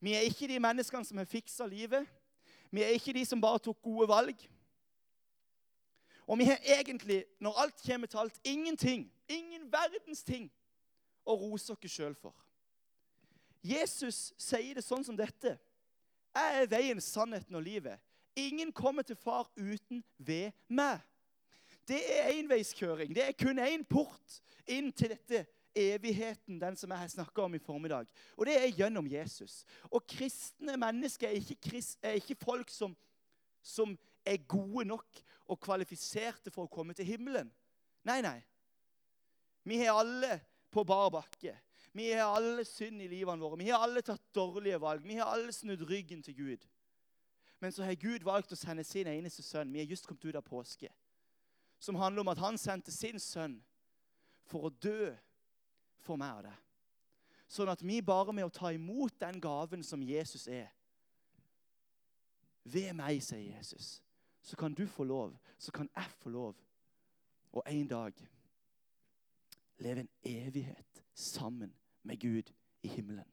Vi 0.00 0.14
er 0.16 0.24
ikke 0.24 0.48
de 0.48 0.56
menneskene 0.62 1.04
som 1.04 1.20
har 1.20 1.28
fiksa 1.28 1.66
livet. 1.68 2.08
Vi 2.70 2.82
er 2.82 2.94
ikke 2.96 3.12
de 3.12 3.24
som 3.26 3.40
bare 3.40 3.58
tok 3.58 3.82
gode 3.82 4.08
valg. 4.08 4.48
Og 6.26 6.38
vi 6.38 6.44
har 6.44 6.58
egentlig, 6.64 7.24
når 7.40 7.60
alt 7.60 7.82
kommer 7.86 8.06
til 8.06 8.18
alt, 8.18 8.40
ingenting, 8.44 9.12
ingen 9.28 9.72
verdens 9.72 10.24
ting 10.24 10.48
å 11.26 11.36
rose 11.36 11.72
oss 11.72 11.92
sjøl 11.92 12.14
for. 12.16 12.34
Jesus 13.64 14.32
sier 14.40 14.76
det 14.76 14.84
sånn 14.84 15.04
som 15.04 15.16
dette. 15.16 15.56
Jeg 16.34 16.62
er 16.62 16.68
veien, 16.68 17.00
sannheten 17.00 17.56
og 17.56 17.64
livet. 17.64 18.00
Ingen 18.36 18.72
kommer 18.72 19.02
til 19.06 19.16
far 19.16 19.48
uten 19.56 20.02
ved 20.18 20.52
meg. 20.68 21.00
Det 21.88 22.00
er 22.18 22.32
enveiskjøring. 22.34 23.14
Det 23.14 23.28
er 23.28 23.36
kun 23.38 23.60
én 23.60 23.84
port 23.88 24.40
inn 24.66 24.90
til 24.92 25.12
dette 25.14 25.44
evigheten, 25.76 26.60
den 26.60 26.76
som 26.76 26.92
jeg 26.94 27.10
snakka 27.10 27.42
om 27.42 27.54
i 27.54 27.62
formiddag. 27.62 28.06
Og 28.36 28.46
det 28.46 28.56
er 28.58 28.72
gjennom 28.72 29.06
Jesus. 29.10 29.64
Og 29.90 30.06
kristne 30.06 30.76
mennesker 30.80 31.28
er 31.28 31.38
ikke, 31.40 31.58
krist, 31.70 31.98
er 32.02 32.18
ikke 32.20 32.38
folk 32.40 32.70
som, 32.70 32.96
som, 33.62 33.98
er 34.24 34.40
gode 34.48 34.86
nok 34.88 35.18
og 35.52 35.58
kvalifiserte 35.60 36.48
for 36.48 36.64
å 36.64 36.72
komme 36.72 36.94
til 36.96 37.04
himmelen. 37.04 37.50
Nei, 38.08 38.22
nei. 38.24 38.38
Vi 39.68 39.76
har 39.82 39.98
alle 40.00 40.38
på 40.72 40.84
bar 40.88 41.10
bakke. 41.12 41.52
Vi 41.92 42.06
har 42.12 42.32
alle 42.32 42.64
synd 42.64 43.02
i 43.04 43.08
livene 43.10 43.44
våre. 43.44 43.58
Vi 43.60 43.68
har 43.68 43.84
alle 43.84 44.02
tatt 44.02 44.22
dårlige 44.34 44.80
valg. 44.80 45.04
Vi 45.04 45.18
har 45.20 45.28
alle 45.28 45.52
snudd 45.52 45.84
ryggen 45.90 46.24
til 46.24 46.38
Gud. 46.38 46.64
Men 47.60 47.72
så 47.72 47.84
har 47.84 48.00
Gud 48.00 48.24
valgt 48.26 48.52
å 48.52 48.58
sende 48.58 48.84
sin 48.84 49.08
eneste 49.08 49.44
sønn. 49.44 49.70
Vi 49.72 49.80
har 49.80 49.92
just 49.92 50.08
kommet 50.08 50.24
ut 50.24 50.40
av 50.40 50.44
påske. 50.44 50.88
Som 51.78 52.00
handler 52.00 52.24
om 52.24 52.32
at 52.32 52.40
han 52.42 52.58
sendte 52.58 52.92
sin 52.92 53.20
sønn 53.20 53.60
for 54.48 54.68
å 54.68 54.72
dø 54.82 55.12
for 56.04 56.20
meg 56.20 56.38
og 56.38 56.46
deg. 56.46 56.60
Sånn 57.50 57.70
at 57.70 57.82
vi 57.84 58.00
bare 58.04 58.32
med 58.34 58.46
å 58.46 58.52
ta 58.52 58.72
imot 58.74 59.16
den 59.20 59.38
gaven 59.42 59.84
som 59.86 60.02
Jesus 60.02 60.48
er 60.48 60.70
Ved 62.64 62.94
meg, 62.96 63.18
sier 63.20 63.42
Jesus, 63.44 63.98
så 64.40 64.56
kan 64.56 64.72
du 64.72 64.86
få 64.88 65.04
lov, 65.04 65.34
så 65.60 65.68
kan 65.68 65.88
jeg 65.92 66.14
få 66.22 66.30
lov, 66.32 66.54
og 67.52 67.66
en 67.68 67.90
dag 67.90 68.22
leve 69.84 70.00
en 70.00 70.08
evighet 70.24 71.02
sammen 71.12 71.74
med 72.08 72.22
Gud 72.22 72.48
i 72.80 72.88
himmelen. 72.88 73.28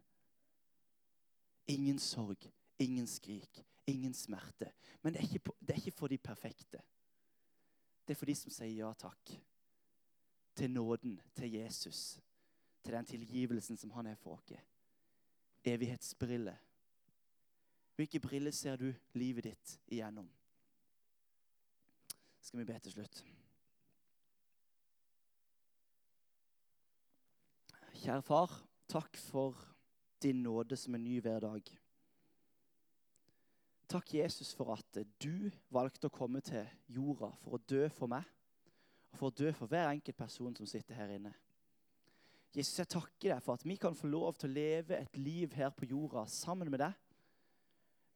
Ingen 1.72 2.00
sorg, 2.00 2.44
ingen 2.76 3.08
skrik, 3.08 3.64
ingen 3.88 4.14
smerte. 4.14 4.74
Men 5.02 5.14
det 5.14 5.22
er, 5.22 5.30
ikke, 5.32 5.56
det 5.64 5.78
er 5.78 5.80
ikke 5.80 5.96
for 5.96 6.12
de 6.12 6.18
perfekte. 6.20 6.84
Det 8.04 8.12
er 8.12 8.20
for 8.20 8.28
de 8.28 8.36
som 8.36 8.52
sier 8.52 8.82
ja 8.82 8.92
takk 9.00 9.32
til 10.60 10.76
nåden, 10.76 11.16
til 11.40 11.56
Jesus 11.56 12.20
til 12.84 12.94
den 12.94 13.06
tilgivelsen 13.06 13.78
som 13.78 13.91
han 13.91 14.08
er 14.08 14.15
for 14.15 14.38
oss. 14.38 14.54
Evighetsbriller. 15.63 16.58
Hvilke 17.96 18.20
briller 18.20 18.52
ser 18.52 18.76
du 18.76 18.94
livet 19.13 19.44
ditt 19.44 19.76
igjennom? 19.88 20.30
Skal 22.41 22.60
vi 22.60 22.65
be 22.65 22.80
til 22.80 22.96
slutt. 22.96 23.22
Kjære 28.02 28.24
far, 28.26 28.56
takk 28.89 29.17
for 29.22 29.60
din 30.24 30.41
nåde 30.41 30.78
som 30.78 30.98
er 30.98 31.04
ny 31.04 31.20
hver 31.22 31.39
dag. 31.39 31.67
Takk, 33.91 34.13
Jesus, 34.13 34.56
for 34.56 34.74
at 34.74 34.98
du 35.22 35.52
valgte 35.70 36.08
å 36.08 36.15
komme 36.15 36.41
til 36.41 36.65
jorda 36.88 37.30
for 37.44 37.58
å 37.58 37.63
dø 37.70 37.89
for 37.94 38.10
meg, 38.10 38.26
og 39.12 39.20
for 39.20 39.30
å 39.30 39.36
dø 39.36 39.52
for 39.54 39.70
hver 39.70 39.91
enkelt 39.91 40.17
person 40.17 40.56
som 40.56 40.70
sitter 40.70 40.96
her 40.98 41.12
inne. 41.13 41.34
Jesus, 42.52 42.82
jeg 42.82 42.90
takker 42.92 43.32
deg 43.32 43.44
for 43.46 43.56
at 43.56 43.64
vi 43.64 43.78
kan 43.80 43.96
få 43.96 44.10
lov 44.12 44.36
til 44.40 44.52
å 44.52 44.56
leve 44.58 44.98
et 44.98 45.18
liv 45.20 45.54
her 45.56 45.72
på 45.72 45.88
jorda 45.88 46.26
sammen 46.28 46.72
med 46.72 46.82
deg, 46.84 46.98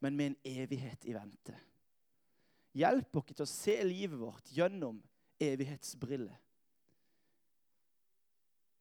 men 0.04 0.17
med 0.17 0.32
en 0.34 0.39
evighet 0.63 1.08
i 1.08 1.15
vente. 1.15 1.56
Hjelp 2.76 3.21
oss 3.21 3.32
til 3.32 3.45
å 3.45 3.48
se 3.48 3.76
livet 3.88 4.19
vårt 4.19 4.52
gjennom 4.52 4.98
evighetsbriller. 5.39 6.36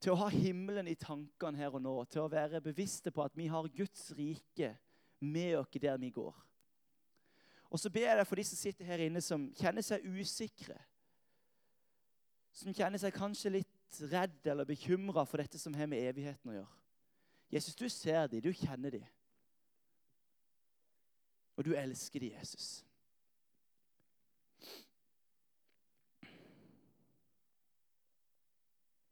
Til 0.03 0.13
å 0.13 0.19
ha 0.25 0.27
himmelen 0.35 0.91
i 0.91 0.99
tankene 0.99 1.63
her 1.63 1.79
og 1.79 1.85
nå, 1.85 1.95
til 2.11 2.25
å 2.25 2.33
være 2.33 2.61
bevisste 2.65 3.15
på 3.15 3.23
at 3.25 3.39
vi 3.39 3.47
har 3.49 3.71
Guds 3.73 4.11
rike 4.19 4.75
med 5.23 5.55
oss 5.61 5.79
der 5.79 5.97
vi 6.03 6.11
går. 6.13 6.35
Og 7.71 7.81
så 7.81 7.91
ber 7.91 8.09
jeg 8.09 8.19
deg 8.19 8.27
for 8.29 8.39
de 8.39 8.45
som 8.47 8.59
sitter 8.59 8.91
her 8.91 9.07
inne, 9.07 9.23
som 9.25 9.47
kjenner 9.59 9.83
seg 9.83 10.05
usikre. 10.05 10.77
Som 12.55 12.75
kjenner 12.75 13.01
seg 13.03 13.15
kanskje 13.17 13.55
redd 14.03 14.47
eller 14.51 14.67
bekymra 14.69 15.25
for 15.29 15.43
dette 15.43 15.59
som 15.59 15.75
har 15.75 15.89
med 15.91 16.03
evigheten 16.09 16.51
å 16.51 16.57
gjøre. 16.59 16.81
Jesus, 17.55 17.77
du 17.79 17.87
ser 17.93 18.27
dem, 18.27 18.43
du 18.43 18.51
kjenner 18.53 18.97
dem. 18.97 19.07
Og 21.55 21.69
du 21.69 21.75
elsker 21.79 22.21
dem, 22.21 22.35
Jesus. 22.35 22.83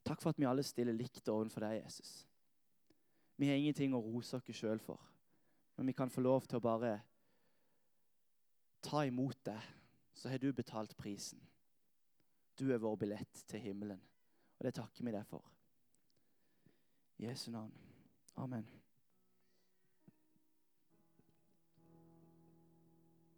Takk 0.02 0.20
for 0.20 0.32
at 0.32 0.40
vi 0.40 0.48
alle 0.48 0.64
stiller 0.66 0.96
likt 0.96 1.28
overfor 1.30 1.64
deg, 1.64 1.78
Jesus. 1.84 2.26
Vi 3.38 3.48
har 3.48 3.56
ingenting 3.56 3.94
å 3.94 4.02
rose 4.02 4.36
oss 4.36 4.50
sjøl 4.58 4.82
for, 4.82 5.00
men 5.78 5.88
vi 5.88 5.94
kan 5.96 6.10
få 6.10 6.20
lov 6.20 6.44
til 6.46 6.58
å 6.58 6.64
bare 6.66 6.96
ta 8.82 9.04
imot 9.06 9.38
deg, 9.46 9.70
så 10.14 10.28
har 10.28 10.42
du 10.42 10.50
betalt 10.52 10.96
prisen. 10.98 11.40
Du 12.58 12.68
er 12.74 12.82
vår 12.82 12.98
billett 13.00 13.44
til 13.48 13.62
himmelen. 13.62 14.02
Og 14.62 14.66
det 14.66 14.76
takker 14.78 15.02
vi 15.04 15.10
deg 15.10 15.24
for. 15.26 15.42
I 17.18 17.26
Jesu 17.26 17.50
navn. 17.50 17.72
Amen. 18.38 18.81